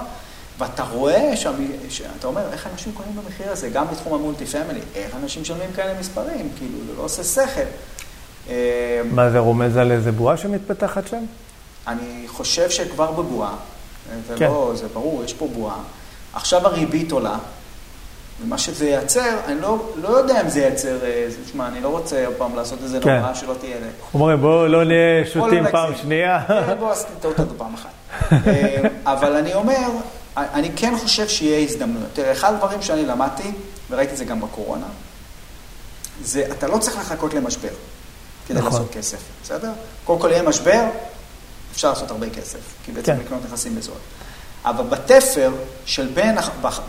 [0.62, 1.53] ואתה רואה שם,
[1.89, 5.99] שאתה אומר, איך אנשים קונים במחיר הזה, גם בתחום המולטי פמילי, איך אנשים משלמים כאלה
[5.99, 7.62] מספרים, כאילו, זה לא עושה שכל.
[8.49, 11.24] אה, מה זה רומז על איזה בועה שמתפתחת שם?
[11.88, 13.55] אני חושב שכבר בבועה,
[14.28, 14.45] זה כן.
[14.45, 15.78] לא, זה ברור, יש פה בועה.
[16.34, 17.38] עכשיו הריבית עולה,
[18.43, 22.26] ומה שזה ייצר, אני לא, לא יודע אם זה ייצר, אה, תשמע, אני לא רוצה
[22.26, 23.20] עוד פעם לעשות איזה כן.
[23.20, 23.76] נורא שלא תהיה...
[24.14, 25.72] אומרים, בואו לא נהיה לא שוטים נגזים.
[25.72, 26.43] פעם שנייה.
[26.47, 27.89] כן, בוא עשיתי טעות עוד פעם אחת.
[28.47, 29.88] אה, אבל אני אומר,
[30.38, 32.09] אני כן חושב שיהיה הזדמנויות.
[32.13, 33.51] תראה, אחד הדברים שאני למדתי,
[33.89, 34.88] וראיתי את זה גם בקורונה,
[36.23, 37.69] זה אתה לא צריך לחכות למשבר
[38.47, 38.71] כדי נכון.
[38.71, 39.71] לעשות כסף, בסדר?
[40.05, 40.84] קודם כל יהיה משבר,
[41.71, 43.19] אפשר לעשות הרבה כסף, כי בעצם כן.
[43.19, 43.95] לקנות נכסים בזול.
[44.65, 45.51] אבל בתפר
[45.86, 46.38] של בין,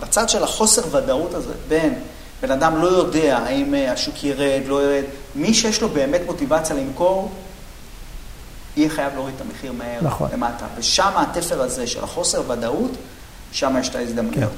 [0.01, 1.95] בצד של החוסר ודאות הזה, בין
[2.43, 6.77] בן אדם לא יודע האם אה, השוק ירד, לא ירד, מי שיש לו באמת מוטיבציה
[6.77, 7.33] למכור,
[8.77, 10.29] יהיה חייב להוריד את המחיר מהר נכון.
[10.33, 10.67] למטה.
[10.77, 12.91] ושם התפר הזה של החוסר ודאות,
[13.53, 14.51] שם יש את ההזדמנויות.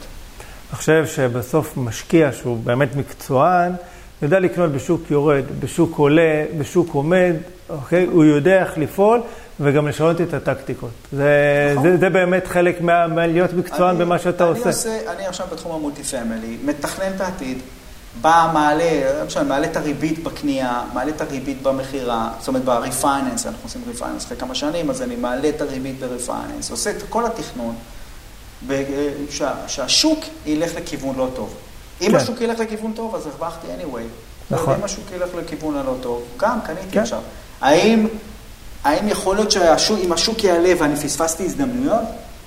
[0.70, 3.72] אני חושב שבסוף משקיע שהוא באמת מקצוען,
[4.22, 6.22] יודע לקנות בשוק יורד, בשוק עולה,
[6.58, 7.32] בשוק עומד,
[7.68, 8.04] אוקיי?
[8.04, 9.20] הוא יודע איך לפעול
[9.60, 10.90] וגם לשנות את הטקטיקות.
[11.12, 11.24] זה,
[11.72, 11.82] נכון.
[11.90, 14.90] זה, זה באמת חלק מה, מהלהיות מקצוען אני- במה שאתה אני עושה.
[15.16, 17.58] אני עכשיו בתחום המולטי פמילי, מתכנן את העתיד,
[18.20, 18.84] בא, מעלה,
[19.26, 23.04] משנה, מעלה את הריבית בקנייה, מעלה את הריבית במכירה, זאת אומרת ב-refinance,
[23.46, 27.26] אנחנו עושים refinance אחרי כמה שנים, אז אני מעלה את הריבית ב-refinance, עושה את כל
[27.26, 27.74] התכנון,
[29.68, 31.54] שהשוק ילך לכיוון לא טוב.
[32.00, 32.14] אם כן.
[32.14, 34.02] השוק ילך לכיוון טוב, אז הרווחתי anyway.
[34.50, 34.74] נכון.
[34.74, 37.00] אם השוק ילך לכיוון הלא טוב, גם קניתי כן.
[37.00, 37.20] עכשיו.
[37.60, 38.08] האם,
[38.84, 42.02] האם יכול להיות שאם השוק יעלה ואני פספסתי הזדמנויות?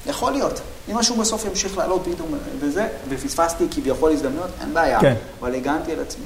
[0.05, 0.61] יכול להיות.
[0.89, 4.99] אם השוק בסוף ימשיך לעלות פתאום וזה, ופספסתי כביכול הזדמנויות, אין בעיה.
[4.99, 5.15] כן.
[5.39, 6.26] אבל הגנתי על עצמי.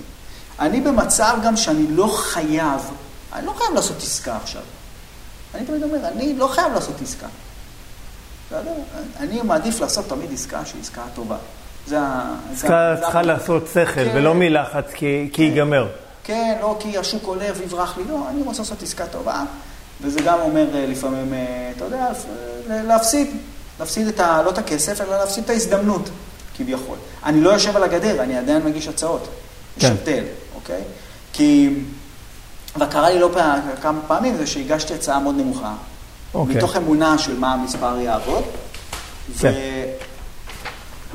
[0.60, 2.82] אני במצב גם שאני לא חייב,
[3.34, 4.62] אני לא חייב לעשות עסקה עכשיו.
[5.56, 7.28] אני תמיד אומר, אני לא חייב לעשות עסקה.
[9.20, 11.38] אני מעדיף לעשות תמיד עסקה שהיא עסקה טובה.
[11.88, 12.36] זה ה...
[12.54, 12.68] זה
[13.02, 14.12] צריכה, לעשות שכל כן.
[14.16, 15.88] ולא מלחץ כי, כי ייגמר.
[16.24, 19.44] כן, לא כי השוק עולה ויברח לי, לא, אני רוצה לעשות עסקה טובה,
[20.02, 22.08] וזה גם אומר אה, לפעמים, אה, אתה יודע,
[22.70, 23.28] להפסיד,
[23.80, 24.42] להפסיד את ה...
[24.46, 26.10] לא את הכסף, אלא להפסיד את ההזדמנות,
[26.58, 26.98] כביכול.
[27.26, 29.28] אני לא יושב על הגדר, אני עדיין מגיש הצעות.
[29.78, 29.92] יש כן.
[29.92, 30.24] הבדל,
[30.56, 30.82] אוקיי?
[31.34, 31.70] כי,
[32.76, 35.74] וקרה לי לא פעם, כמה פעמים זה שהגשתי הצעה מאוד נמוכה,
[36.34, 36.56] אוקיי.
[36.56, 38.44] מתוך אמונה של מה המספר יעבוד,
[39.30, 39.40] ו...
[39.40, 39.54] כן.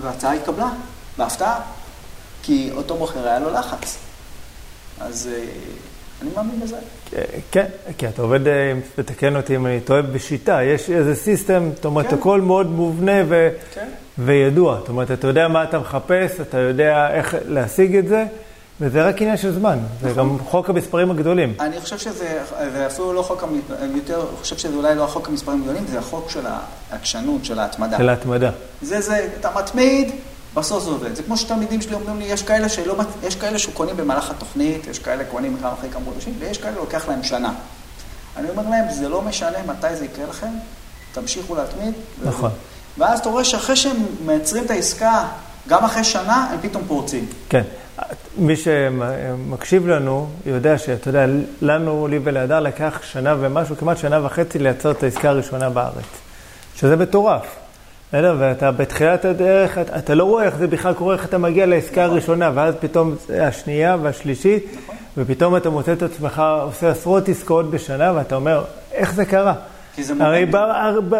[0.00, 0.70] וההצעה התקבלה,
[1.18, 1.60] בהפתעה,
[2.42, 3.98] כי אותו מוכר היה לו לחץ.
[5.00, 5.44] אז אה,
[6.22, 6.76] אני מאמין בזה.
[7.50, 7.66] כן,
[7.98, 10.62] כי אתה עובד, אה, תתקן אותי אם אני טועה, בשיטה.
[10.62, 12.16] יש איזה סיסטם, זאת אומרת, כן.
[12.16, 13.48] הכל מאוד מובנה ו...
[13.74, 13.88] כן.
[14.18, 14.78] וידוע.
[14.78, 18.24] זאת אומרת, אתה יודע מה אתה מחפש, אתה יודע איך להשיג את זה,
[18.80, 19.78] וזה רק עניין של זמן.
[20.02, 20.18] זה נכון.
[20.18, 21.54] גם חוק המספרים הגדולים.
[21.60, 23.60] אני חושב שזה, זה אפילו לא חוק, המ-
[23.96, 26.46] יותר, אני חושב שזה אולי לא החוק המספרים הגדולים, זה החוק של
[26.90, 27.98] העקשנות, של ההתמדה.
[27.98, 28.50] של ההתמדה.
[28.82, 30.10] זה זה, אתה מתמיד,
[30.54, 31.14] בסוף זה עובד.
[31.14, 34.98] זה כמו שתלמידים שלי אומרים לי, יש כאלה שלא, יש כאלה שקונים במהלך התוכנית, יש
[34.98, 37.52] כאלה קונים בכלל אחרי כמה חודשים, ויש כאלה לוקח להם שנה.
[38.36, 40.48] אני אומר להם, זה לא משנה מתי זה יקרה לכם,
[41.12, 41.92] תמשיכו להתמיד.
[42.24, 42.50] נכון.
[42.98, 43.96] ואז אתה רואה שאחרי שהם
[44.26, 45.24] מייצרים את העסקה,
[45.68, 47.26] גם אחרי שנה, הם פתאום פורצים.
[47.48, 47.62] כן.
[48.38, 51.26] מי שמקשיב לנו יודע שאתה יודע,
[51.62, 56.04] לנו, לי ולהדר, לקח שנה ומשהו, כמעט שנה וחצי לייצר את העסקה הראשונה בארץ.
[56.76, 57.56] שזה מטורף.
[58.08, 58.36] בסדר?
[58.38, 62.04] ואתה בתחילת הדרך, אתה, אתה לא רואה איך זה בכלל קורה, איך אתה מגיע לעסקה
[62.04, 64.76] הראשונה, ואז פתאום השנייה והשלישית,
[65.16, 69.54] ופתאום אתה מוצא את עצמך עושה עשרות עסקאות בשנה, ואתה אומר, איך זה קרה?
[69.96, 70.46] כי זה הרי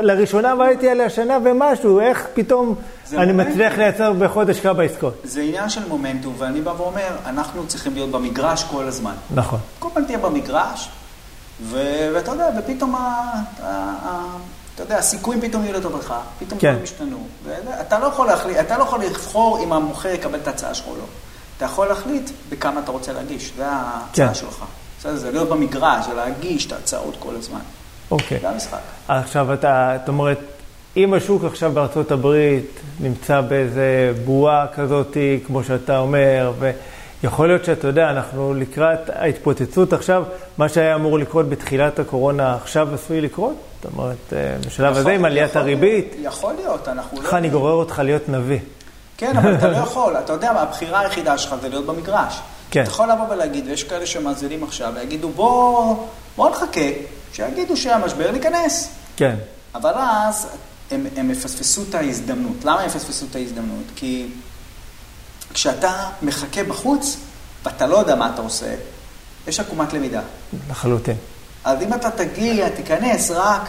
[0.03, 2.75] לראשונה עבדתי עליה שנה ומשהו, איך פתאום
[3.13, 3.33] אני.
[3.33, 5.15] מצליח לייצר בחודש כמה עסקות?
[5.25, 9.15] זה עניין של מומנטום, ואני בא ואומר, אנחנו צריכים להיות במגרש כל הזמן.
[9.35, 9.59] נכון.
[9.79, 10.89] כל פעם תהיה במגרש,
[11.63, 11.77] ו...
[12.15, 13.33] ואתה יודע, ופתאום, ה...
[14.75, 16.77] אתה יודע, הסיכויים פתאום יהיו לטובתך, פתאום כן.
[16.83, 17.19] ישתנו.
[17.45, 20.87] ואתה- אתה לא יכול להחליט, אתה לא יכול לבחור אם המוכר יקבל את ההצעה שלך
[20.87, 21.05] או לא.
[21.57, 24.35] אתה יכול להחליט בכמה אתה רוצה להגיש, זה ההצעה כן.
[24.35, 24.65] שלך.
[25.01, 27.61] בסדר, זה להיות במגרש, זה להגיש את ההצעות כל הזמן.
[28.11, 28.39] אוקיי.
[28.41, 28.79] זה המשחק.
[29.09, 30.39] עכשיו אתה, זאת אומרת,
[30.97, 36.53] אם השוק עכשיו בארצות הברית נמצא באיזה בועה כזאת, כמו שאתה אומר,
[37.23, 40.25] ויכול להיות שאתה יודע, אנחנו לקראת ההתפוצצות עכשיו,
[40.59, 43.55] מה שהיה אמור לקרות בתחילת הקורונה עכשיו עשוי לקרות?
[43.83, 47.25] זאת אומרת, אה, בשלב הזה יכול- עם עליית יכול- הריבית, יכול להיות, אנחנו לא...
[47.25, 48.59] איך אני גורר אותך להיות נביא?
[49.19, 50.17] כן, אבל אתה לא יכול.
[50.17, 52.41] אתה יודע מה, הבחירה היחידה שלך זה להיות במגרש.
[52.71, 52.81] כן.
[52.83, 55.95] אתה יכול לבוא ולהגיד, ויש כאלה שמאזינים עכשיו, ויגידו, בוא,
[56.37, 56.81] בוא נחכה,
[57.37, 58.89] שיגידו שהמשבר ניכנס.
[59.17, 59.37] כן,
[59.75, 60.47] אבל אז
[60.91, 62.65] הם, הם מפספסו את ההזדמנות.
[62.65, 63.85] למה הם יפספסו את ההזדמנות?
[63.97, 64.27] כי
[65.55, 67.17] כשאתה מחכה בחוץ,
[67.65, 68.75] ואתה לא יודע מה אתה עושה,
[69.47, 70.21] יש עקומת למידה.
[70.71, 71.17] לחלוטין.
[71.65, 73.63] אז אם אתה תגיע, תיכנס רק,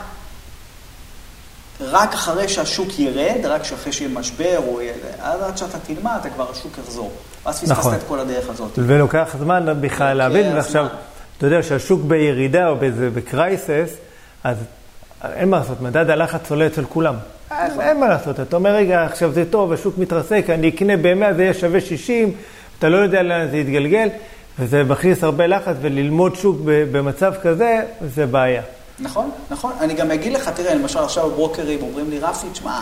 [1.79, 4.93] רק אחרי שהשוק ירד, רק אחרי שיהיה משבר, או יהיה...
[5.19, 7.11] אז עד שאתה תלמד, אתה כבר השוק יחזור.
[7.45, 7.93] ואז פספסת נכון.
[7.95, 8.71] את כל הדרך הזאת.
[8.75, 10.97] ולוקח זמן בכלל להבין, ועכשיו, זמן.
[11.37, 13.97] אתה יודע שהשוק בירידה או באיזה, בקרייסס,
[14.43, 14.57] אז
[15.23, 17.15] אין מה לעשות, מדד הלחץ עולה אצל כולם.
[17.51, 21.33] אין, אין מה לעשות, אתה אומר, רגע, עכשיו זה טוב, השוק מתרסק, אני אקנה ב-100,
[21.35, 22.31] זה יהיה שווה 60,
[22.79, 24.09] אתה לא יודע לאן זה יתגלגל,
[24.59, 28.61] וזה מכניס הרבה לחץ, וללמוד שוק במצב כזה, זה בעיה.
[28.99, 29.73] נכון, נכון.
[29.79, 32.81] אני גם אגיד לך, תראה, למשל עכשיו ברוקרים אומרים לי, רפי, תשמע,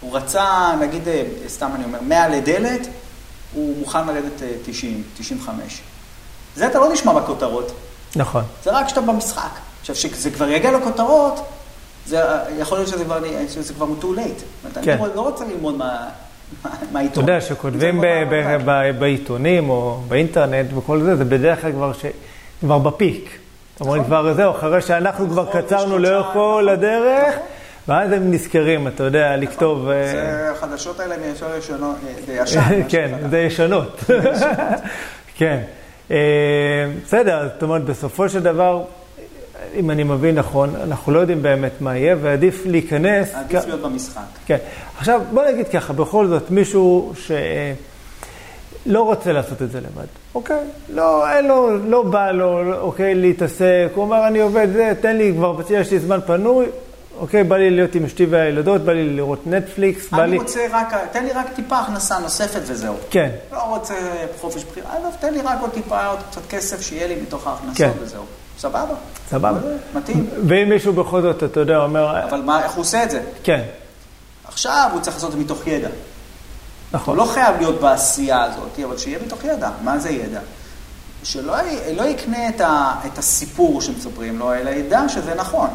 [0.00, 2.88] הוא רצה, נגיד, אה, סתם אני אומר, 100 לדלת,
[3.54, 5.80] הוא מוכן לרדת אה, 90, 95.
[6.56, 7.72] זה אתה לא נשמע בכותרות,
[8.16, 8.44] נכון.
[8.64, 9.50] זה רק כשאתה במשחק.
[9.80, 11.46] עכשיו, כשזה כבר יגיע לכותרות,
[12.06, 12.20] זה
[12.58, 14.42] יכול להיות שזה כבר, שזה כבר too late.
[14.82, 14.98] כן.
[15.04, 16.08] אני לא רוצה ללמוד מה-
[16.92, 17.20] מה- אתה.
[17.20, 18.00] יודע, שכותבים
[18.98, 22.04] בעיתונים או באינטרנט וכל זה, זה בדרך כלל כבר, ש...
[22.60, 23.38] כבר בפיק.
[23.80, 24.04] אומרת, נכון.
[24.04, 26.68] כבר זהו, אחרי שאנחנו כבר נכון, קצרנו יש לאורך כל נכון.
[26.68, 27.34] הדרך.
[27.88, 29.88] ואז הם נזכרים, אתה יודע, לכתוב...
[29.88, 32.82] אה, זה, החדשות האלה הן ישר ישנות, אה, זה ישן.
[32.88, 33.14] כן.
[33.30, 34.00] זה ישנות.
[35.38, 35.60] כן.
[36.10, 36.16] אה,
[37.04, 38.84] בסדר, זאת אומרת, בסופו של דבר,
[39.74, 43.34] אם אני מבין נכון, אנחנו לא יודעים באמת מה יהיה, ועדיף להיכנס...
[43.34, 44.20] עדיף להיות במשחק.
[44.46, 44.56] כן.
[44.98, 50.64] עכשיו, בוא נגיד ככה, בכל זאת, מישהו שלא רוצה לעשות את זה לבד, אוקיי?
[50.94, 55.32] לא, אין לו, לא בא לו, אוקיי, להתעסק, הוא אומר, אני עובד זה, תן לי
[55.36, 56.66] כבר, יש לי זמן פנוי,
[57.18, 60.38] אוקיי, בא לי להיות עם אשתי והילדות, בא לי לראות נטפליקס, בא אני לי...
[60.38, 62.94] רוצה רק, תן לי רק טיפה הכנסה נוספת וזהו.
[63.10, 63.94] כן, לא רוצה
[64.40, 67.76] חופש בחירה, עזוב, תן לי רק עוד טיפה, עוד קצת כסף שיהיה לי מתוך ההכנסות
[67.76, 67.90] כן.
[68.00, 68.22] וזהו.
[68.58, 68.94] סבבה.
[69.30, 69.58] סבבה.
[69.94, 70.26] מתאים.
[70.46, 73.22] ואם מישהו בכל זאת, אתה יודע, אומר, אבל מה, איך הוא עושה את זה?
[73.42, 73.62] כן,
[74.48, 75.88] עכשיו הוא צריך לעשות את זה מתוך ידע.
[75.88, 75.94] הוא
[76.92, 79.70] נכון, לא חייב להיות בעשייה הזאת, אבל שיהיה מתוך ידע.
[79.82, 80.40] מה זה ידע?
[81.22, 81.54] שלא
[81.96, 85.70] לא יקנה את, ה, את הסיפור שמספרים לו, אלא ידע שזה נכון.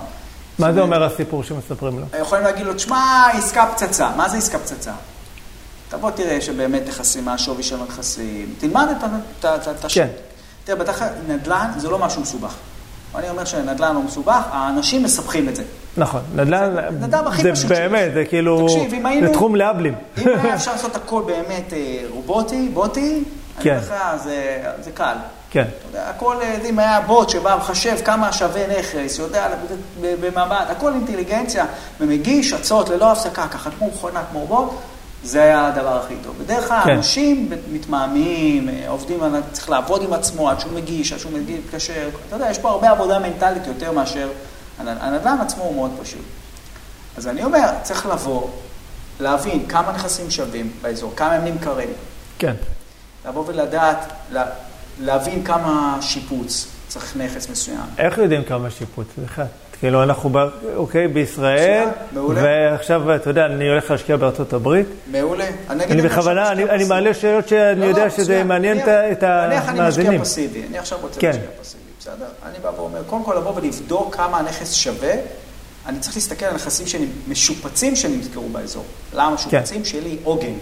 [0.62, 2.05] מה זה אומר הסיפור שמספרים לו?
[2.22, 2.99] יכולים להגיד לו, תשמע,
[3.34, 4.09] עסקה פצצה.
[4.18, 4.91] מה זה עסקה פצצה?
[5.89, 9.07] תבוא תראה שבאמת נכסים, מה השווי של הנכסים, תלמד את ה-
[9.39, 9.97] את ה- את ה- את הש...
[9.97, 10.07] כן.
[10.64, 12.53] תראה, בטח נדל"ן זה לא משהו מסובך.
[13.16, 15.64] אני אומר שנדל"ן לא מסובך, האנשים מסבכים את זה.
[15.97, 18.14] נכון, נדל"ן, נדל"ן הכי זה באמת.
[18.14, 19.93] זה כאילו, תקשיב, אם היינו- זה תחום לאבלים.
[20.18, 21.78] אם היה אפשר לעשות הכל באמת אה,
[22.09, 23.24] רובוטי, בוטי,
[23.59, 23.70] כן.
[23.70, 25.14] אני אומר לך, זה, זה קל.
[25.52, 25.66] כן.
[25.88, 29.47] יודע, הכל, אה, אם היה בוט שבא מחשב כמה שווה נכס, יודע
[30.02, 31.66] במבט, הכל אינטליגנציה,
[31.99, 34.70] ומגיש הצעות ללא הפסקה, ככה כמו מכונה, כמו בוט,
[35.24, 36.36] זה היה הדבר הכי טוב.
[36.39, 36.89] בדרך כלל כן.
[36.89, 41.60] אנשים מתמהמים, אה, עובדים, על- צריך לעבוד עם עצמו עד שהוא מגיש, עד שהוא מגיש,
[41.66, 44.30] מתקשר, אתה יודע, יש פה הרבה עבודה מנטלית יותר מאשר,
[44.80, 46.22] הנ- הנדל"ן עצמו הוא מאוד פשוט.
[47.18, 48.47] אז אני אומר, צריך לבוא,
[49.20, 51.89] להבין כמה נכסים שווים באזור, כמה הם נמכרים,
[52.39, 52.54] כן.
[53.28, 53.97] לבוא ולדעת,
[55.02, 57.78] להבין כמה שיפוץ צריך נכס מסוים.
[57.97, 59.08] איך יודעים כמה שיפוץ?
[59.16, 59.43] סליחה.
[59.80, 60.38] כאילו, אנחנו, ב-
[60.76, 62.41] אוקיי, בישראל, מעולה.
[62.43, 64.88] ועכשיו, אתה יודע, אני הולך להשקיע בארצות הברית.
[65.12, 65.45] מעולה.
[65.70, 66.84] אני לך בכוונה, אני אני.
[66.84, 68.47] מעלה שאלות שאני לא, יודע לא, שזה מצוין.
[68.47, 70.22] מעניין נניח- את- את נניח אני משקיע המאזינים.
[70.22, 71.28] פסיבי, אני עכשיו רוצה כן.
[71.28, 72.14] להשקיע פסיבי, בסדר?
[72.49, 75.14] אני בא ואומר, קודם כל לבוא ולבדוק כמה הנכס שווה,
[75.86, 76.88] אני צריך להסתכל על נכסים
[77.28, 78.86] משופצים שנמכרו באזור.
[79.14, 79.86] למה משופצים?
[79.86, 80.54] שיהיה לי עוגן.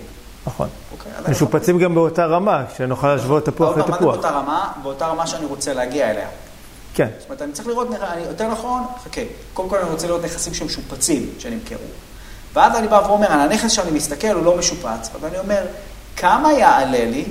[0.49, 0.67] נכון.
[0.91, 1.11] אוקיי?
[1.17, 4.13] אז אני משופצים גם באותה רמה, שנוכל להשוות תפוח עוד פעם, מה זה לתפוח.
[4.15, 4.71] באותה רמה?
[4.83, 6.27] באותה רמה שאני רוצה להגיע אליה.
[6.93, 9.21] כן, זאת אומרת, אני צריך לראות, אני- יותר נכון, חכה,
[9.53, 11.77] קודם כל אני רוצה לראות נכסים שמשופצים, שנמכרו.
[12.53, 15.65] ואז אני בא ואומר, על הנכס שאני מסתכל הוא לא משופץ, אבל אני אומר,
[16.17, 17.25] כמה יעלה לי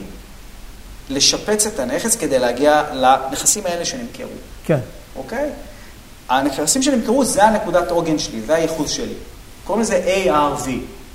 [1.10, 4.28] לשפץ את הנכס כדי להגיע לנכסים האלה שנמכרו,
[4.64, 4.78] כן,
[5.16, 5.50] אוקיי?
[6.28, 9.14] הנכסים שנמכרו זה הנקודת עוגן שלי, זה הייחוס שלי.
[9.64, 10.68] קוראים לזה ARV,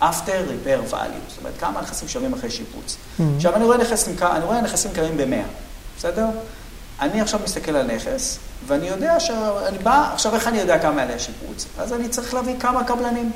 [0.04, 2.98] After Repair Value, זאת אומרת, כמה נכסים שווים אחרי שיפוץ.
[3.36, 5.48] עכשיו, אני רואה נכס נמכר, אני רואה נכסים נמכרים ב-100,
[5.98, 6.26] בסדר?
[7.02, 11.16] אני עכשיו מסתכל על נכס, ואני יודע שאני בא, עכשיו איך אני יודע כמה יעלה
[11.16, 11.66] השיפוץ?
[11.78, 13.32] אז אני צריך להביא כמה קבלנים.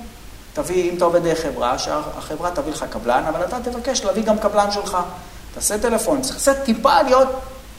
[0.54, 4.38] תביא, אם אתה עובד דרך חברה, שהחברה תביא לך קבלן, אבל אתה תבקש להביא גם
[4.38, 4.98] קבלן שלך.
[5.54, 7.28] תעשה טלפון, צריך קצת טיפה להיות,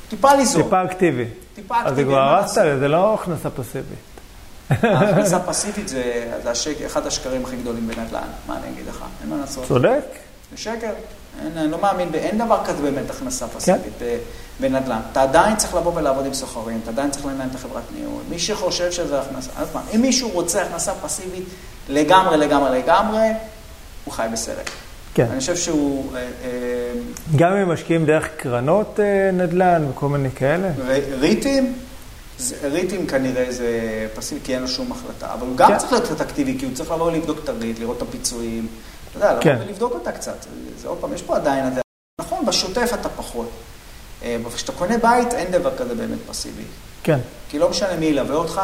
[0.09, 0.62] טיפה ליזום.
[0.62, 1.24] טיפה אקטיבי.
[1.55, 2.78] טיפה אז זה אקטיבי, כבר הרסת, לעשות.
[2.80, 3.99] זה לא הכנסה פסיבית.
[4.71, 6.03] ההכנסה פסיבית זה,
[6.43, 9.05] זה השק, אחד השקרים הכי גדולים בנדל"ן, מה אני אגיד לך?
[9.23, 9.64] אין מה לעשות.
[9.69, 10.05] צודק?
[10.51, 10.91] זה שקר.
[11.43, 14.19] אין, אני לא מאמין, אין דבר כזה באמת הכנסה פסיבית ב-
[14.61, 15.01] בנדל"ן.
[15.12, 18.23] אתה עדיין צריך לבוא ולעבוד עם סוחרים, אתה עדיין צריך לנהל את החברת ניהול.
[18.29, 21.45] מי שחושב שזה הכנסה, עוד פעם, אם מישהו רוצה הכנסה פסיבית
[21.89, 23.27] לגמרי, לגמרי, לגמרי,
[24.05, 24.71] הוא חי בסרט.
[25.14, 25.27] כן.
[25.31, 26.12] אני חושב שהוא...
[26.16, 26.29] אה, אה,
[27.37, 29.01] גם אם משקיעים דרך קרנות
[29.33, 30.69] נדל"ן וכל מיני כאלה?
[31.21, 31.73] ריטים,
[32.62, 33.68] ריטים כנראה זה
[34.14, 35.78] פסיבי, כי אין לו שום החלטה, אבל הוא גם כן.
[35.78, 38.68] צריך להיות קצת אקטיבי, כי הוא צריך לבוא ולבדוק את הריט, לראות את הפיצויים,
[39.11, 39.55] אתה יודע, כן.
[39.55, 40.47] לבוא ולבדוק אותה קצת.
[40.78, 41.64] זה עוד פעם, יש פה עדיין,
[42.20, 43.51] נכון, בשוטף אתה פחות.
[44.22, 46.62] אה, אבל כשאתה קונה בית, אין דבר כזה באמת פסיבי.
[47.03, 47.18] כן.
[47.49, 48.61] כי לא משנה מי ילווה אותך,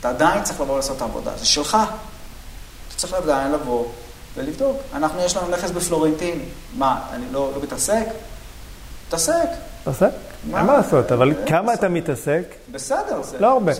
[0.00, 1.76] אתה עדיין צריך לבוא לעשות את העבודה, זה שלך.
[2.88, 3.86] אתה צריך עדיין לבוא
[4.36, 4.76] ולבדוק.
[4.94, 6.44] אנחנו, יש לנו נכס בפלורנטין,
[6.76, 8.04] מה, אני לא, לא מתעסק?
[9.08, 9.48] מתעסק.
[9.84, 10.08] עושה?
[10.50, 10.58] מה?
[10.58, 11.74] אין מה לעשות, אבל כמה.
[11.74, 12.42] אתה מתעסק?
[12.72, 13.36] בסדר, זה...
[13.40, 13.72] לא הרבה.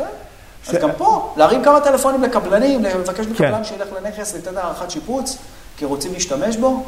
[0.68, 3.32] אז גם פה, להרים כמה טלפונים לקבלנים, לבקש כן.
[3.32, 5.38] מקבלן שילך לנכס, לתת הערכת שיפוץ,
[5.76, 6.82] כי רוצים להשתמש בו.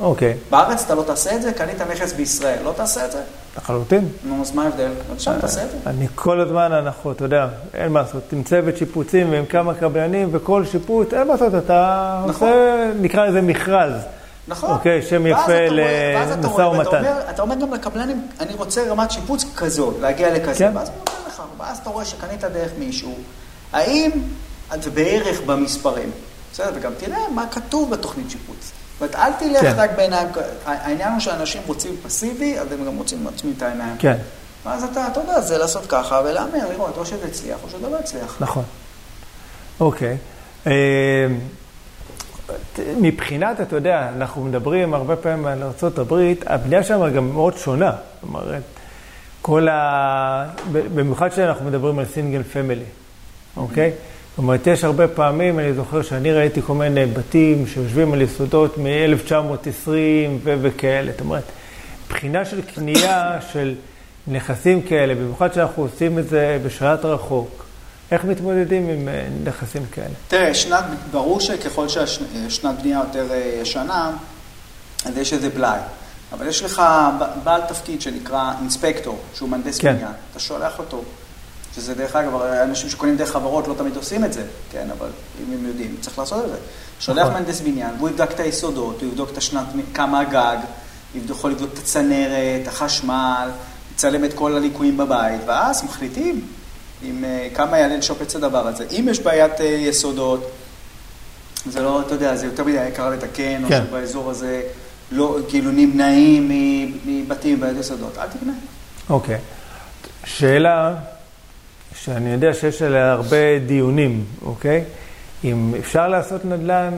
[0.00, 3.20] אוקיי, בארץ אתה לא תעשה את זה, קנית נכס בישראל, לא תעשה את זה?
[3.56, 4.08] לחלוטין.
[4.24, 4.90] נו, אז מה ההבדל?
[5.16, 5.76] אז שם תעשה את זה.
[5.86, 10.28] אני כל הזמן, אנחנו, אתה יודע, אין מה לעשות, עם צוות שיפוצים ועם כמה קבלנים
[10.32, 12.48] וכל שיפוץ, אין מה לעשות, אתה נכון.
[12.48, 13.92] עושה, נקרא לזה מכרז.
[14.50, 14.70] נכון.
[14.70, 15.52] אוקיי, שם ואז יפה
[16.16, 16.96] ואז למשא ומתן.
[16.96, 20.58] אומר- אתה אומר גם לקבלנים, אני רוצה רמת שיפוץ כזו, להגיע לכזה.
[20.58, 20.76] כן.
[20.76, 23.14] ואז הוא נותן לך, ואז אתה רואה שקנית דרך מישהו,
[23.72, 24.10] האם
[24.82, 26.10] זה בערך במספרים.
[26.52, 28.56] בסדר, וגם תראה מה כתוב בתוכנית שיפוץ.
[28.60, 29.74] זאת אומרת, אל תלך כן.
[29.76, 30.28] רק בעיניים,
[30.66, 33.96] העניין הוא שאנשים רוצים פסיבי, אז הם גם רוצים לעצמי את העיניים.
[33.98, 34.16] כן,
[34.66, 37.98] ואז אתה, אתה יודע, זה לעשות ככה ולהמר, לראות, או שזה הצליח או שזה לא
[37.98, 38.36] הצליח.
[38.40, 38.64] נכון.
[39.80, 40.16] אוקיי.
[43.00, 46.14] מבחינת, אתה יודע, אנחנו מדברים הרבה פעמים על ארה"ב,
[46.46, 47.90] הבנייה שם גם מאוד שונה.
[47.90, 48.62] זאת אומרת,
[49.42, 50.44] כל ה...
[50.72, 52.84] במיוחד כשאנחנו מדברים על סינגל פמילי,
[53.56, 53.90] אוקיי?
[54.30, 58.78] זאת אומרת, יש הרבה פעמים, אני זוכר שאני ראיתי כל מיני בתים שיושבים על יסודות
[58.78, 59.88] מ-1920
[60.44, 61.12] ו- וכאלה.
[61.12, 61.44] זאת אומרת,
[62.08, 63.74] בחינה של קנייה של
[64.26, 67.64] נכסים כאלה, במיוחד שאנחנו עושים את זה בשעת רחוק,
[68.10, 70.14] איך מתמודדים עם אה, נכסים כאלה?
[70.28, 74.10] תראה, שנת, ברור שככל שהשנת בנייה יותר אה, ישנה,
[75.04, 75.78] אז יש איזה בלאי.
[76.32, 76.82] אבל יש לך
[77.44, 79.94] בעל תפקיד שנקרא אינספקטור, שהוא מהנדס כן.
[79.94, 80.12] בניין.
[80.30, 81.02] אתה שולח אותו,
[81.74, 84.42] שזה דרך אגב, אנשים שקונים דרך חברות לא תמיד עושים את זה,
[84.72, 85.08] כן, אבל
[85.40, 86.56] אם הם יודעים, צריך לעשות את זה.
[87.00, 87.32] שולח נכון.
[87.32, 90.56] מהנדס בניין, והוא יבדק את היסודות, הוא יבדוק את השנת, כמה הגג,
[91.14, 93.48] יבדוק- יכול לבדוק את הצנרת, החשמל,
[93.94, 96.46] יצלם את כל הליקויים בבית, ואז מחליטים
[97.02, 98.84] עם אה, כמה יעלה לשופץ את הדבר הזה.
[98.90, 100.50] אם יש בעיית אה, יסודות,
[101.66, 103.82] זה לא, אתה יודע, זה יותר מדי יקר לתקן, או כן.
[103.88, 104.62] שבאזור הזה
[105.12, 106.50] לא, כאילו נמנעים
[107.06, 108.52] מבתים עם בעיית יסודות, אל תקנה.
[109.10, 109.38] אוקיי.
[110.24, 110.94] שאלה
[111.94, 114.84] שאני יודע שיש עליה הרבה דיונים, אוקיי?
[115.44, 116.94] אם אפשר לעשות נדל"ן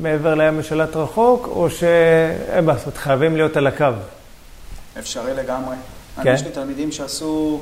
[0.00, 3.86] מעבר לים בשלט רחוק, או שאין מה לעשות, חייבים להיות על הקו.
[4.98, 5.76] אפשרי לגמרי.
[6.16, 6.20] כן.
[6.20, 7.60] אני, יש לי תלמידים שעשו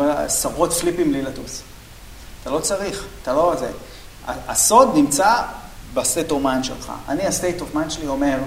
[0.00, 1.62] עשרות פליפים בלי לטוס.
[2.42, 3.54] אתה לא צריך, אתה לא...
[3.58, 3.70] זה.
[4.26, 5.42] הסוד נמצא
[5.94, 6.92] ב state of mind שלך.
[7.08, 8.38] אני, ה state of mind שלי אומר,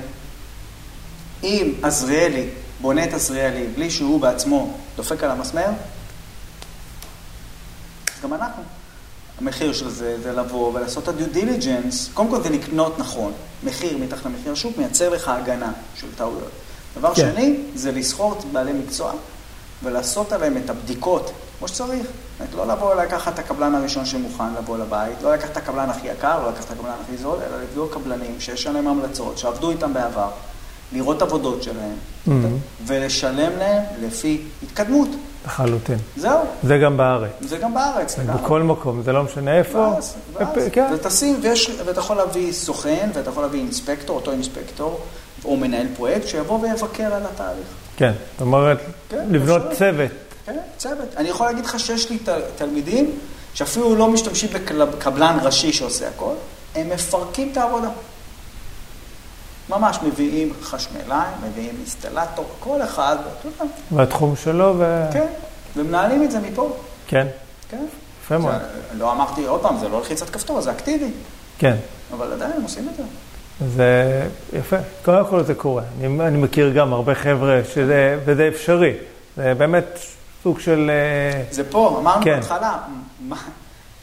[1.44, 2.50] אם עזריאלי
[2.82, 5.66] בונה את עזריאלי בלי שהוא בעצמו דופק על המסמר,
[8.16, 8.64] אז גם אנחנו.
[9.40, 13.34] המחיר של זה, זה לבוא ולעשות את ה-due diligence, קודם כל זה לקנות נכון.
[13.64, 16.52] מחיר מתחת למחיר השוק מייצר לך הגנה של טעויות.
[16.98, 17.32] דבר כן.
[17.34, 19.14] שני, זה לשכור בעלי מקצוע
[19.84, 22.02] ולעשות עליהם את הבדיקות כמו שצריך.
[22.02, 22.10] זאת
[22.54, 26.08] אומרת, לא לבוא לקחת את הקבלן הראשון שמוכן לבוא לבית, לא לקחת את הקבלן הכי
[26.08, 29.94] יקר, לא לקחת את הקבלן הכי זול, אלא לבדוק קבלנים שיש עליהם המלצות, שעבדו איתם
[29.94, 30.28] בעבר,
[30.94, 31.96] לראות עבודות שלהם,
[32.28, 32.30] Mhm.
[32.88, 35.10] ולשלם להם לפי התקדמות.
[35.46, 35.98] לחלוטין.
[36.18, 37.32] זהו, זה גם בארץ.
[37.42, 38.18] זה גם בארץ.
[38.20, 38.42] לגמרי.
[38.42, 39.78] בכל מקום, זה לא משנה איפה.
[39.80, 40.92] ואז, ואז, כן.
[40.94, 45.00] ותשים, ויש, ואתה יכול להביא סוכן, ואתה יכול להביא אינספקטור, אותו אינספקטור,
[45.46, 47.68] או מנהל פרויקט, שיבוא ויבקר על התהליך.
[48.04, 48.78] כן, זאת אומרת,
[49.10, 49.78] כן, לבנות אפשרי.
[50.08, 50.12] צוות.
[50.46, 51.08] כן, צוות.
[51.18, 53.20] אני יכול להגיד לך שיש לי תל- תלמידים
[53.54, 56.34] שאפילו לא משתמשים בקבלן ראשי שעושה הכל,
[56.76, 57.90] הם מפרקים את העבודה.
[59.70, 65.06] ממש מביאים חשמליים, מביאים אינסטלטור, כל אחד, אתה יודע, והתחום שלו, ו...
[65.14, 65.28] כן,
[65.76, 66.78] ומנהלים את זה מפה,
[67.08, 67.28] כן,
[67.70, 67.86] כן.
[68.24, 68.56] יפה מאוד.
[68.98, 71.12] לא אמרתי, עוד פעם, זה לא לחיצת כפתור, זה אקטיבי,
[71.58, 71.76] כן,
[72.14, 73.04] אבל עדיין הם עושים את זה.
[73.76, 74.22] זה
[74.54, 74.78] יפה.
[75.06, 75.84] קודם כל זה קורה.
[76.00, 78.94] אני, אני מכיר גם הרבה חבר'ה שזה, וזה אפשרי.
[79.38, 80.00] זה באמת
[80.44, 80.92] סוג של...
[80.94, 82.36] אה, זה פה, אמרנו כן.
[82.36, 82.78] בהתחלה,
[83.20, 83.36] מה,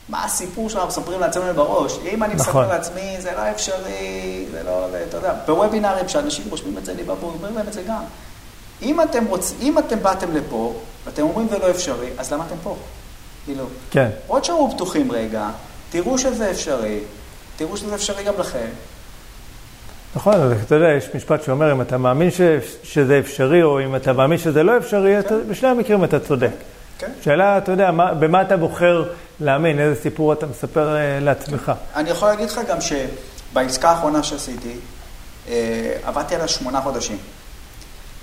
[0.09, 1.99] מה הסיפור שאנחנו מספרים לעצמנו בראש?
[2.13, 2.69] אם אני מספר נכון.
[2.69, 7.33] לעצמי, זה לא אפשרי, זה לא, אתה יודע, בוובינארים שאנשים רושמים את זה לי בבוא,
[7.33, 8.03] אומר להם את זה גם.
[8.83, 10.75] אם אתם רוצים, אם אתם באתם לפה,
[11.07, 12.77] ואתם אומרים זה לא אפשרי, אז למה אתם פה?
[13.45, 15.49] כאילו, כן, עוד שערו פתוחים רגע,
[15.91, 16.99] תראו שזה אפשרי,
[17.57, 18.69] תראו שזה אפשרי גם לכם.
[20.17, 20.35] נכון,
[20.67, 22.41] אתה יודע, יש משפט שאומר, אם אתה מאמין ש,
[22.83, 26.51] שזה אפשרי, או אם אתה מאמין שזה לא אפשרי, אתה, בשני המקרים אתה צודק.
[26.99, 27.11] כן.
[27.23, 29.05] שאלה, אתה יודע, מה, במה אתה בוחר
[29.41, 31.73] להאמין, איזה סיפור אתה מספר אה, לעצמך.
[31.97, 34.77] אני יכול להגיד לך גם שבעסקה האחרונה שעשיתי,
[35.49, 37.19] אה, עבדתי עליה שמונה חודשים.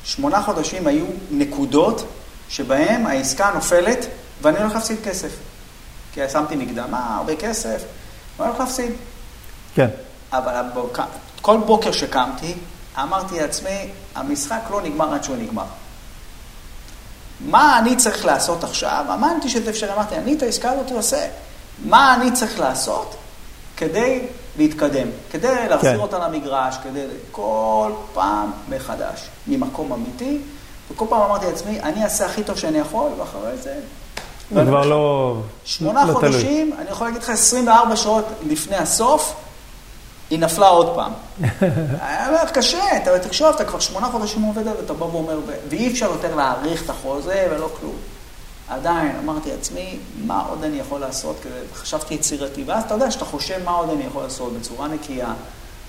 [0.03, 2.07] שמונה חודשים היו נקודות
[2.49, 4.07] שבהם העסקה נופלת
[4.41, 5.37] ואני הולך להפסיד כסף.
[6.13, 7.83] כי שמתי מקדמה, הרבה כסף,
[8.37, 8.91] ואני הולך להפסיד.
[9.75, 9.87] כן,
[10.33, 10.99] אבל הבוק...
[11.41, 12.53] כל בוקר שקמתי,
[13.01, 15.63] אמרתי לעצמי, המשחק לא נגמר עד שהוא נגמר.
[17.39, 19.05] מה אני צריך לעשות עכשיו?
[19.09, 21.27] האמנתי שזה אפשרי, אמרתי, אני את העסקה הזאת עושה.
[21.85, 23.15] מה אני צריך לעשות
[23.77, 24.25] כדי
[24.57, 25.07] להתקדם?
[25.31, 25.99] כדי להחזיר כן.
[25.99, 30.39] אותה למגרש, כדי כל פעם מחדש, ממקום אמיתי.
[30.91, 33.79] וכל פעם אמרתי לעצמי, אני אעשה הכי טוב שאני יכול, ואחרי זה...
[34.51, 36.31] זה כבר לא, שמונה לא תלוי.
[36.31, 39.33] חודשים, אני יכול להגיד לך 24 שעות לפני הסוף,
[40.29, 41.11] היא נפלה עוד פעם.
[42.01, 45.39] היה לך קשה, אתה תחשוב, אתה כבר שמונה חודשים עובד על זה, אתה בא ואומר,
[45.69, 47.95] ואי אפשר יותר להאריך את החוזה ולא כלום.
[48.69, 53.63] עדיין, אמרתי לעצמי, מה עוד אני יכול לעשות חשבתי יצירתי, ואז אתה יודע שאתה חושב
[53.65, 55.33] מה עוד אני יכול לעשות בצורה נקייה,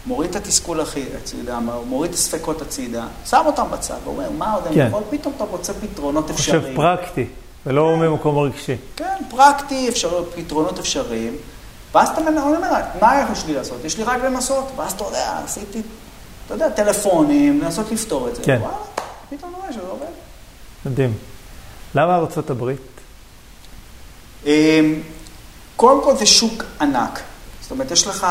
[0.06, 0.80] מוריד את התסכול
[1.16, 4.86] הצידה, מוריד את הספקות הצידה, שם אותם בצד, ואומר, מה עוד אני כן.
[4.88, 6.76] יכול, פתאום אתה רוצה פתרונות חושב אפשריים.
[6.76, 7.26] פרקטי,
[7.66, 8.76] ולא ממקום רגשי.
[8.96, 11.36] כן, פרקטי, אפשרויות, פתרונות אפשריים.
[11.94, 13.84] ואז אתה אומר, מה יש לי לעשות?
[13.84, 14.72] יש לי רק לנסות.
[14.76, 15.82] ואז אתה יודע, עשיתי,
[16.46, 18.42] אתה יודע, טלפונים, לנסות לפתור את זה.
[18.42, 18.58] כן.
[18.60, 18.76] וואלה,
[19.30, 20.06] פתאום רואה שזה עובד.
[20.86, 21.14] מדהים.
[21.94, 22.80] למה ארצות הברית?
[24.46, 25.00] אמ,
[25.76, 27.20] קודם כל זה שוק ענק.
[27.60, 28.26] זאת אומרת, יש לך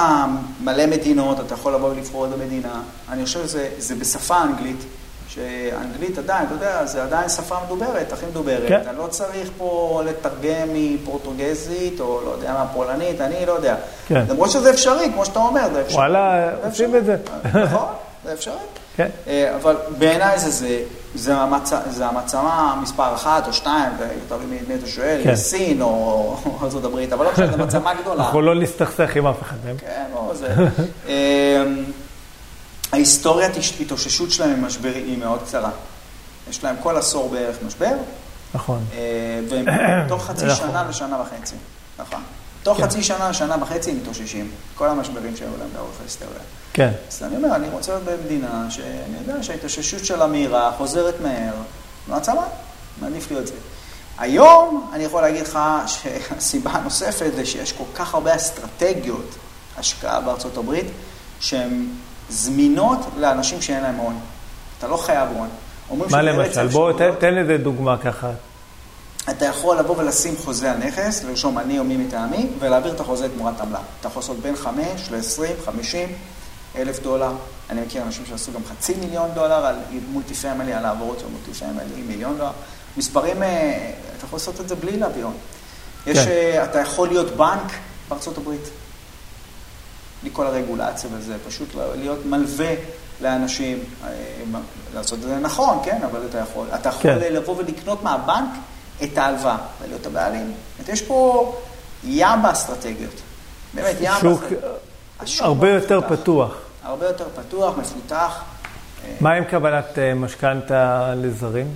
[0.63, 2.81] מלא מדינות, אתה יכול לבוא ולבחור איזה מדינה.
[3.09, 4.83] אני חושב שזה זה בשפה אנגלית,
[5.27, 8.67] שאנגלית עדיין, אתה יודע, זה עדיין שפה מדוברת, הכי מדוברת.
[8.67, 8.81] כן.
[8.81, 13.75] אתה לא צריך פה לתרגם מפורטוגזית, או לא יודע מה, פולנית, אני לא יודע.
[14.07, 14.23] כן.
[14.29, 15.97] למרות שזה אפשרי, כמו שאתה אומר, זה אפשרי.
[15.97, 16.95] וואלה, עושים.
[16.95, 17.17] את זה.
[17.43, 17.87] נכון,
[18.25, 18.53] זה אפשרי.
[18.97, 20.79] כן, אה, אבל בעיניי זה, זה,
[21.15, 21.71] זה, המצ...
[21.89, 23.91] זה המעצמה מספר אחת או שתיים,
[24.27, 25.35] תלוי מי אתה שואל, כן.
[25.35, 28.23] סין או ארצות הברית, אבל לא משנה, זו מעצמה גדולה.
[28.23, 29.77] אנחנו לא נסתכסך עם אף אחד מהם.
[29.77, 30.47] כן, לא, זה...
[32.91, 35.71] ההיסטוריית התאוששות שלהם ממשבר היא מאוד קצרה.
[36.49, 37.93] יש להם כל עשור בערך משבר,
[38.53, 38.85] נכון.
[38.93, 39.65] אה, והם
[40.09, 40.69] תוך חצי נכון.
[40.69, 41.55] שנה לשנה וחצי.
[41.99, 42.21] נכון.
[42.63, 42.83] תוך כן.
[42.83, 44.51] חצי שנה לשנה וחצי הם מתאוששים.
[44.75, 46.39] כל המשברים שהיו להם לאורך ההיסטוריה.
[46.73, 51.53] כן, אז אני אומר, אני רוצה להיות במדינה שאני יודע שההתאוששות שלה מהירה, חוזרת מהר,
[52.07, 52.43] מעצמה,
[53.01, 53.53] מעדיף להיות זה.
[54.17, 59.35] היום אני יכול להגיד לך שהסיבה הנוספת זה שיש כל כך הרבה אסטרטגיות
[59.77, 60.85] השקעה בארצות הברית,
[61.39, 61.87] שהן
[62.29, 64.19] זמינות לאנשים שאין להם הון.
[64.79, 65.49] אתה לא חייב הון.
[66.09, 66.67] מה למשל?
[66.67, 66.91] בוא.
[66.93, 68.29] תן- תן לזה דוגמה ככה.
[69.29, 73.29] אתה יכול לבוא ולשים חוזה על נכס, לרשום אני או מי מטעמי, ולהעביר את החוזה
[73.29, 73.79] תמורת עמלה.
[73.99, 76.09] אתה יכול לעשות בין 5 ל-20, 50,
[76.75, 77.31] אלף דולר.
[77.69, 79.75] אני מכיר אנשים שעשו גם חצי מיליון דולר על
[80.11, 82.51] multi family, על העברות של multi family, מיליון דולר.
[82.97, 85.33] מספרים, אה, אתה יכול לעשות את זה בלי להביא הון.
[86.07, 86.27] יש, כן.
[86.27, 87.71] אה, אתה יכול להיות בנק
[88.09, 88.69] בארצות הברית.
[90.21, 92.73] בלי כל הרגולציה וזה, פשוט להיות מלווה
[93.21, 94.09] לאנשים, אה,
[94.93, 96.67] לעשות את זה נכון, כן, אבל אתה יכול.
[96.75, 97.33] אתה יכול כן.
[97.33, 98.49] לבוא ולקנות מהבנק
[99.03, 100.53] את ההלוואה ולהיות הבעלים.
[100.79, 101.53] זאת יש פה
[102.03, 103.21] ים באסטרטגיות.
[103.73, 104.63] באמת, ים שוק באסטרטגיות.
[105.19, 106.21] השוק הרבה מאוד יותר מפותח.
[106.21, 106.55] פתוח.
[106.83, 108.43] הרבה יותר פתוח, מפותח.
[109.21, 111.67] מה עם קבלת אה, משכנתה לזרים?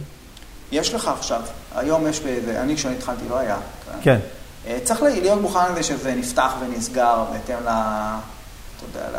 [0.71, 1.41] יש לך עכשיו,
[1.75, 2.21] היום יש,
[2.57, 3.57] אני כשאני התחלתי לא היה.
[4.01, 4.19] כן.
[4.67, 7.67] אה, צריך להיות מוכן לזה שזה נפתח ונסגר בהתאם ל...
[7.67, 9.09] אתה יודע,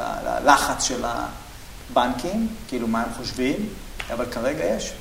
[0.41, 1.05] ללחץ של
[1.91, 3.69] הבנקים, כאילו מה הם חושבים,
[4.13, 4.93] אבל כרגע יש.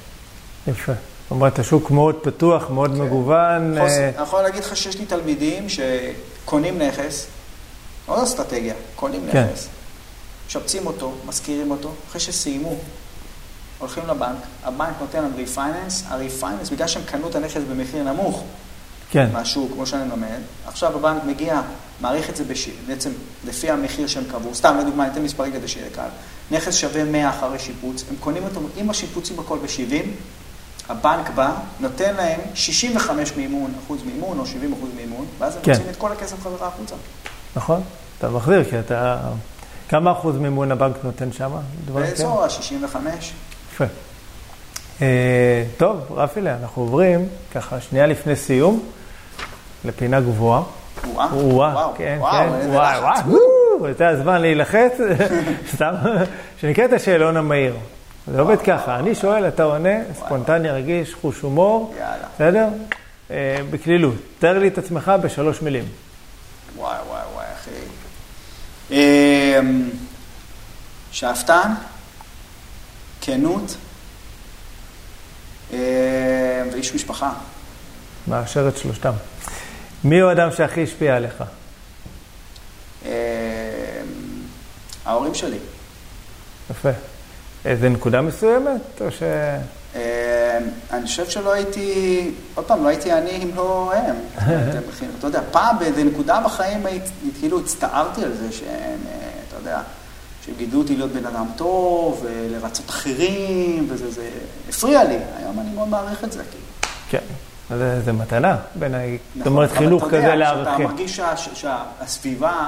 [0.68, 0.92] יפה.
[0.94, 3.76] זאת אומרת, השוק מאוד פתוח, מאוד מגוון.
[3.80, 7.26] חוס- אה, אני יכול להגיד לך שיש לי תלמידים שקונים נכס,
[8.08, 9.48] לא אסטרטגיה, קונים כן.
[9.52, 9.68] נכס,
[10.48, 12.76] משפצים אותו, משכירים אותו, אחרי שסיימו,
[13.80, 18.44] הולכים לבנק, הבנק נותן להם refinance, ה refinance, בגלל שהם קנו את הנכס במחיר נמוך,
[19.12, 20.39] כן, מהשוק, כמו שאני מלמד.
[20.68, 21.62] עכשיו הבנק מגיע,
[22.01, 22.70] מעריך את זה בש...
[22.88, 23.09] בעצם
[23.47, 24.55] לפי המחיר שהם קבעו.
[24.55, 26.07] סתם, לדוגמה, אני אתן מספרים כדי שיהיה קל.
[26.51, 30.05] נכס שווה 100 אחרי שיפוץ, הם קונים אותו עם השיפוצים הכל ב-70,
[30.89, 35.72] הבנק בא, נותן להם 65 מימון, אחוז מימון או 70 אחוז מימון, ואז הם כן.
[35.72, 36.95] מוצאים את כל הכסף חזרה החוצה.
[37.55, 37.82] נכון?
[38.18, 39.18] אתה מחזיר, כי אתה...
[39.89, 41.51] כמה אחוז מימון הבנק נותן שם?
[41.93, 42.95] באזור ה-65.
[43.74, 43.86] יפה.
[45.01, 48.84] אה, טוב, רפילה, אנחנו עוברים, ככה, שנייה לפני סיום,
[49.86, 50.64] לפינה גבוהה.
[51.14, 53.04] וואו, וואו, כן, כן, וואו.
[53.80, 54.92] וואו, זה הזמן להילחץ,
[55.76, 55.94] סתם,
[56.62, 57.76] שנקרא את השאלון המהיר.
[58.28, 61.96] זה עובד ככה, אני שואל, אתה עונה, ספונטני, רגיש, חוש הומור.
[62.36, 62.68] בסדר?
[63.32, 64.16] אה, בקלילות.
[64.40, 65.86] תאר לי את עצמך בשלוש מילים.
[66.78, 67.72] וואי, וואי, וואי, אחי.
[68.92, 69.90] אמ,
[71.12, 71.74] שאפתן,
[73.22, 73.76] כנות,
[75.74, 75.78] אמ,
[76.72, 77.32] ואיש משפחה.
[78.28, 79.12] מאשר את שלושתם.
[80.04, 81.43] מי הוא האדם שהכי השפיע עליך?
[83.06, 83.10] אמ,
[85.06, 85.58] ההורים שלי.
[86.72, 86.89] יפה.
[87.66, 89.02] איזה נקודה מסוימת?
[89.02, 89.24] או ש...
[89.95, 89.99] אמ,
[90.91, 94.16] אני חושב שלא הייתי, עוד פעם, לא הייתי אני אם לא הם.
[95.20, 96.84] אתה יודע, פעם באיזה נקודה בחיים
[97.39, 99.82] כאילו הצטערתי על זה שהם, אה, אתה יודע,
[100.45, 104.30] שהם גידלו אותי להיות בן אדם טוב, ולרצות אחרים, וזה זה
[104.70, 105.18] הפריע לי.
[105.38, 106.93] היום אני מאוד מעריך את זה, כאילו.
[107.10, 107.34] כן.
[107.78, 109.17] זה, זה מתנה בעיניי.
[109.17, 110.74] זאת נכון, אומרת, אבל חינוך אתה יודע, כזה לערכים.
[110.76, 112.67] כשאתה מרגיש שה- שהסביבה,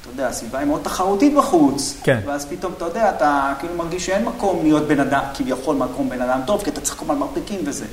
[0.00, 1.96] אתה יודע, הסביבה היא מאוד תחרותית בחוץ.
[2.02, 2.20] כן.
[2.26, 6.22] ואז פתאום, אתה יודע, אתה כאילו מרגיש שאין מקום להיות בן אדם, כביכול מקום בן
[6.22, 7.84] אדם טוב, כי אתה צריך כל הזמן מרפקים וזה.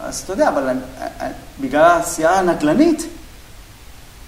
[0.00, 0.68] אז אתה יודע, אבל
[1.60, 3.06] בגלל העשייה הנדל"נית,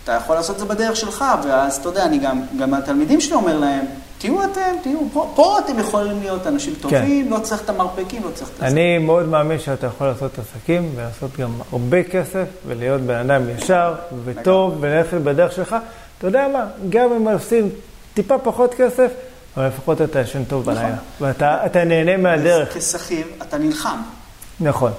[0.05, 3.35] אתה יכול לעשות את זה בדרך שלך, ואז אתה יודע, אני גם, גם התלמידים שלי
[3.35, 3.85] אומר להם,
[4.19, 8.31] תהיו אתם, תהיו, פה, פה אתם יכולים להיות אנשים טובים, לא צריך את המרפקים, לא
[8.35, 8.61] צריך את.
[8.61, 8.67] כן.
[8.67, 13.95] אני מאוד מאמין שאתה יכול לעשות עסקים ולעשות גם הרבה כסף ולהיות בן אדם ישר
[14.25, 15.77] וטוב וללכת בדרך שלך.
[16.19, 17.71] אתה יודע מה, גם אם עושים
[18.15, 19.13] טיפה פחות כסף,
[19.57, 20.75] אבל לפחות אתה ישן טוב נכון.
[20.75, 20.97] בלילה.
[21.21, 22.77] ואתה אתה נהנה מהדרך.
[22.77, 23.99] כשכיר, אתה נלחם.
[24.61, 24.93] נכון.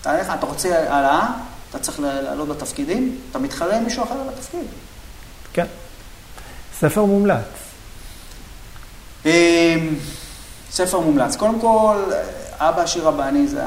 [0.00, 1.28] אתה, אתה רוצה העלאה,
[1.70, 4.66] אתה צריך לעלות בתפקידים, אתה מתחרה עם מישהו אחר על התפקיד.
[5.52, 5.66] כן.
[6.80, 7.65] ספר מומלץ.
[9.26, 9.94] אמ,
[10.70, 11.36] ספר מומלץ.
[11.36, 12.02] קודם כל,
[12.58, 13.62] אבא עשיר רבא אני זה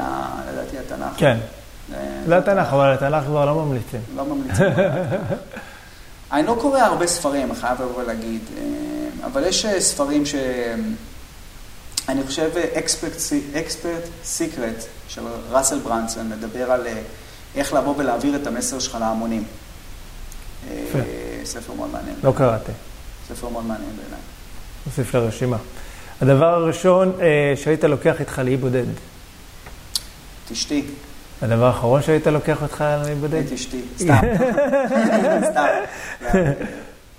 [0.52, 1.12] לדעתי התנ"ך.
[1.16, 1.38] כן.
[1.90, 1.96] זה-
[2.26, 4.00] זה התנ"ך, אבל התנ"ך כבר לא ממליצים.
[4.16, 4.66] לא ממליצים.
[6.32, 8.64] אני לא קורא הרבה ספרים, אני חייב לבוא ולהגיד, אמ,
[9.24, 10.34] אבל יש אה, ספרים ש...
[12.08, 12.50] אני חושב
[13.54, 14.74] אקספרט סיקרט
[15.08, 17.02] של ראסל ברנסון מדבר על אה,
[17.56, 19.44] איך לבוא ולהעביר את המסר שלך להמונים.
[20.70, 20.74] אה.
[21.44, 22.16] ספר מאוד מעניין.
[22.22, 22.72] לא קראתי.
[23.28, 24.20] ספר מאוד מעניין בעיניי.
[24.86, 25.56] נוסיף לרשימה.
[26.20, 28.84] הדבר הראשון אה, שהיית לוקח איתך לאי בודד.
[30.44, 30.84] את אשתי,
[31.42, 33.46] הדבר האחרון שהיית לוקח אותך לאי בודד?
[33.46, 34.14] את אשתי, סתם.
[35.50, 35.66] סתם.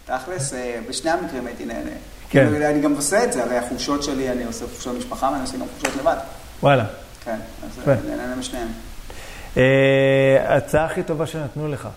[0.05, 1.89] תכלס, אה, בשני המקרים הייתי נהנה.
[2.29, 2.49] כן.
[2.51, 5.57] כאילו, אני גם עושה את זה, הרי החופשות שלי, אני עושה חופשות משפחה ואני עושה
[5.57, 6.17] גם חופשות לבד.
[6.63, 6.85] וואלה.
[7.23, 7.89] כן, אז.
[7.89, 8.67] אני נהנה משניהם.
[9.57, 9.63] אה,
[10.47, 11.87] ההצעה הכי טובה שנתנו לך.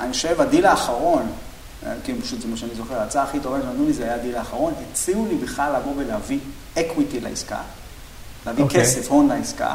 [0.00, 1.32] אני חושב, הדיל האחרון,
[2.04, 4.72] כאילו פשוט זה מה שאני זוכר, ההצעה הכי טובה שנתנו לי זה היה הדיל האחרון,
[4.92, 6.38] הציעו לי בכלל לבוא ולהביא
[6.78, 7.58] equity לעסקה,
[8.46, 8.80] להביא אוקיי.
[8.80, 9.74] כסף, הון לעסקה,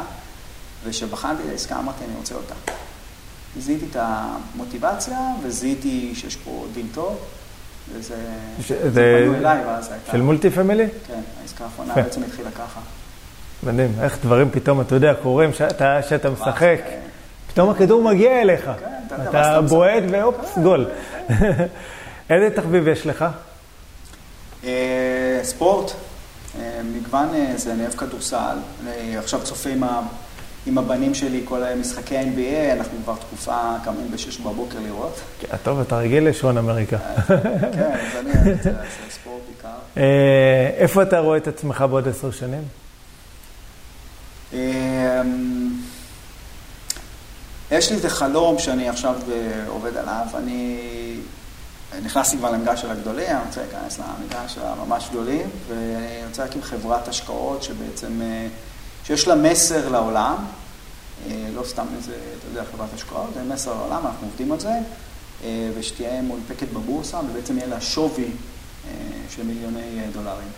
[0.84, 2.54] וכשבחנתי את העסקה אמרתי, אני רוצה אותה.
[3.58, 7.18] זיהיתי את המוטיבציה, וזיהיתי שיש פה דיל טוב,
[7.94, 8.14] וזה...
[8.60, 10.12] ש- זה זה- פנו אליי, ואז הייתה...
[10.12, 10.86] של multi family?
[11.06, 11.94] כן, העסקה האחרונה.
[11.94, 12.80] בעצם התחילה ככה.
[13.62, 17.00] מדהים, איך דברים פתאום, אתה יודע, קורים שאתה, שאתה משחק, זה-
[17.52, 18.64] פתאום הכדור מגיע אליך.
[19.08, 20.02] כן, אתה בועט.
[20.10, 20.86] ואופס, גול.
[22.30, 23.24] איזה תחביב יש לך?
[24.64, 25.92] אה, ספורט,
[26.58, 28.56] אה, מגוון אה, זה, אני אוהב כדורסל.
[28.82, 30.00] אני עכשיו צופה עם, ה,
[30.66, 35.20] עם הבנים שלי כל משחקי ה-NBA, אנחנו כבר תקופה קמים ב-6 בבוקר לראות.
[35.40, 36.98] כן, טוב, אתה רגיל לשעון אמריקה.
[37.26, 38.66] כן, אז אני אוהב את
[39.20, 40.02] ספורט בעיקר.
[40.78, 42.62] איפה אתה רואה את עצמך בעוד עשר שנים?
[44.54, 45.22] אה,
[47.70, 49.14] יש לי איזה חלום שאני עכשיו
[49.68, 50.80] עובד עליו, אני
[52.04, 56.62] נכנסתי כבר למגרש של הגדולים, אני רוצה להיכנס למגרש של הממש גדולים, ואני רוצה להקים
[56.62, 58.46] חברת השקעות שבעצם, אה,
[59.04, 60.36] שיש לה מסר לעולם,
[61.26, 64.72] אה, לא סתם איזה, אתה יודע, חברת השקעות, זה מסר לעולם, אנחנו עובדים על זה,
[65.78, 68.30] ושתהיה מונפקת בבורסה, ובעצם יהיה לה שווי
[69.30, 70.48] של מיליוני דולרים.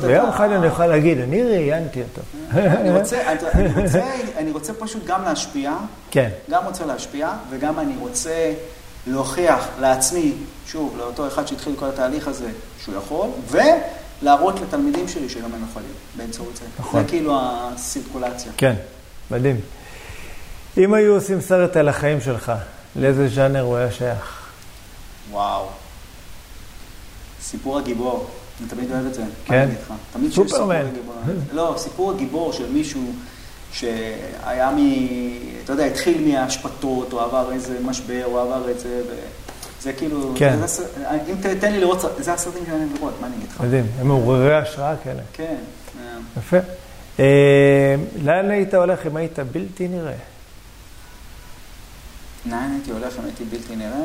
[0.00, 2.20] ביום אחד אני יכול להגיד, אני ראיינתי אותו.
[2.52, 4.02] אני רוצה, אני, רוצה,
[4.36, 5.72] אני רוצה פשוט גם להשפיע,
[6.10, 6.30] כן.
[6.50, 8.52] גם רוצה להשפיע, וגם אני רוצה
[9.06, 10.32] להוכיח לעצמי,
[10.66, 12.50] שוב, לאותו אחד שהתחיל כל התהליך הזה,
[12.84, 16.64] שהוא יכול, ולהראות לתלמידים שלי שגם הם יכולים באמצעות זה.
[16.78, 17.02] נכון.
[17.02, 18.52] זה כאילו הסירקולציה.
[18.56, 18.74] כן,
[19.30, 19.60] מדהים.
[20.78, 22.52] אם היו עושים סרט על החיים שלך,
[22.96, 24.42] לאיזה ז'אנר הוא היה שייך?
[25.30, 25.66] וואו.
[27.42, 28.26] סיפור הגיבור.
[28.60, 29.22] אני תמיד אוהב את זה.
[29.44, 29.68] כן?
[30.12, 31.14] תמיד שיש סיפור הגיבור.
[31.52, 33.12] לא, סיפור הגיבור של מישהו
[33.74, 34.78] שהיה מ...
[35.64, 39.02] אתה יודע, התחיל מהשפטות, או עבר איזה משבר, או עבר את זה,
[39.80, 40.32] וזה כאילו...
[40.36, 40.58] כן.
[41.28, 43.60] אם תתן לי לראות, זה הסרטים שאני אוהב לראות, מה אני אגיד לך?
[43.60, 45.22] מדהים, הם מעוררי השראה כאלה.
[45.32, 45.56] כן.
[46.38, 46.56] יפה.
[47.20, 50.12] אה, לאן היית הולך אם היית בלתי נראה?
[52.46, 54.04] לאן הייתי הולך אם הייתי בלתי נראה?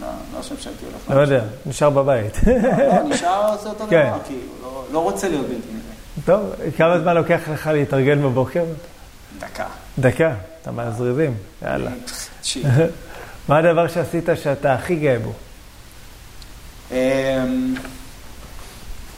[0.00, 0.06] לא,
[0.36, 1.10] לא חושב שהייתי הולך...
[1.10, 2.32] לא יודע, נשאר בבית.
[2.46, 4.08] לא, נשאר זה אותו כן.
[4.08, 5.77] דבר, כאילו, לא, לא רוצה להיות בלתי נראה.
[6.24, 8.64] טוב, כמה זמן לוקח לך להתארגן בבוקר?
[9.38, 9.66] דקה.
[9.98, 10.34] דקה?
[10.62, 11.90] אתה מהזריזים, יאללה.
[13.48, 15.32] מה הדבר שעשית שאתה הכי גאה בו?
[16.90, 17.74] אמ,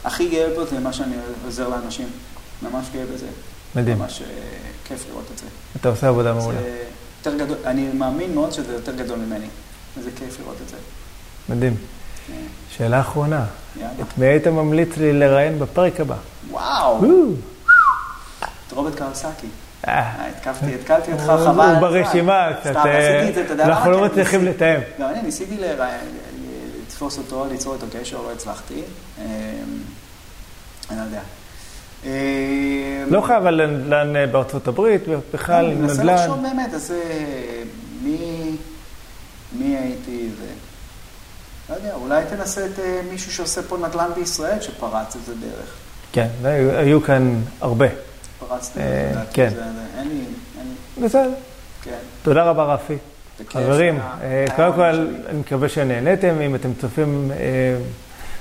[0.05, 2.09] הכי גאה בו זה מה שאני עוזר לאנשים.
[2.63, 3.27] ממש גאה בזה.
[3.75, 3.99] מדהים.
[3.99, 4.27] ממש אה,
[4.85, 5.47] כיף לראות את זה.
[5.77, 6.59] אתה עושה עבודה מעולה.
[7.65, 9.47] אני מאמין מאוד שזה יותר גדול ממני.
[9.99, 10.77] וזה כיף לראות את זה.
[11.49, 11.77] מדהים.
[12.71, 13.45] שאלה אחרונה.
[13.79, 16.17] את מי היית ממליץ לי לראיין בפרק הבא?
[16.51, 17.05] וואו.
[18.67, 19.47] את רוברט קרסקי.
[19.89, 19.99] אה.
[19.99, 21.65] אה, התקפתי, התקלתי אותך, חבל.
[21.65, 22.71] הוא ברשימה, קצת.
[22.71, 23.77] סתם, עשיתי את זה, אתה יודע למה?
[23.77, 24.81] אנחנו לא מצליחים לתאם.
[25.01, 25.57] גם אני ניסיתי
[26.87, 28.83] לתפוס אותו, ליצור איתו קשר, לא הצלחתי.
[29.19, 29.29] אני
[30.91, 31.21] לא יודע.
[33.11, 35.03] לא חייב על נדל"ן בארצות הברית,
[35.35, 35.79] בכלל נדל"ן.
[35.79, 36.95] אני מנסה לחשוב באמת, אז
[38.03, 39.77] מי...
[39.77, 40.45] הייתי ו...
[41.71, 45.75] לא יודע, אולי תנסה את אה, מישהו שעושה פה נדל"ן בישראל, שפרץ את זה דרך.
[46.13, 46.29] כן,
[46.77, 47.87] היו כאן הרבה.
[48.39, 49.51] פרצת את אה, כן.
[49.99, 50.25] אין לי...
[51.07, 51.31] בסדר.
[51.83, 51.99] כן.
[52.23, 52.97] תודה רבה, רפי.
[53.49, 54.83] חברים, אה, קודם כל,
[55.29, 56.41] אני מקווה שנהניתם.
[56.41, 57.31] אם אתם צופים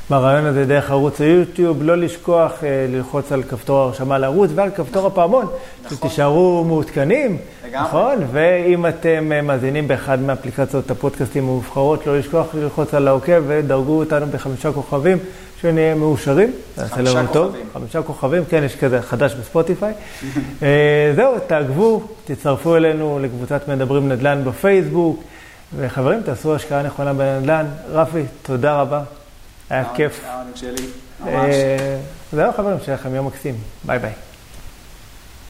[0.09, 5.45] ברעיון הזה דרך ערוץ היוטיוב, לא לשכוח ללחוץ על כפתור ההרשמה לערוץ ועל כפתור הפעמון,
[5.85, 5.97] נכון.
[5.97, 7.37] שתישארו מעודכנים.
[7.73, 13.99] נכון, ואם אתם אה, מאזינים באחד מאפליקציות הפודקאסטים המובחרות, לא לשכוח ללחוץ על העוקב ודרגו
[13.99, 15.17] אותנו בחמישה כוכבים,
[15.61, 16.51] שנהיה מאושרים.
[16.77, 17.65] חמישה כוכבים.
[17.73, 19.93] חמישה כוכבים, כן, יש כזה חדש בספוטיפיי.
[20.63, 25.23] אה, זהו, תעקבו, תצטרפו אלינו לקבוצת מדברים נדל"ן בפייסבוק,
[25.77, 27.65] וחברים, תעשו השקעה נכונה בנדל"ן.
[27.91, 29.01] רפי, תודה רבה,
[29.69, 30.25] היה כיף.
[31.27, 31.99] אה,
[32.31, 33.55] זהו חברים, שיהיה לכם יום מקסים.
[33.83, 34.28] ביי ביי.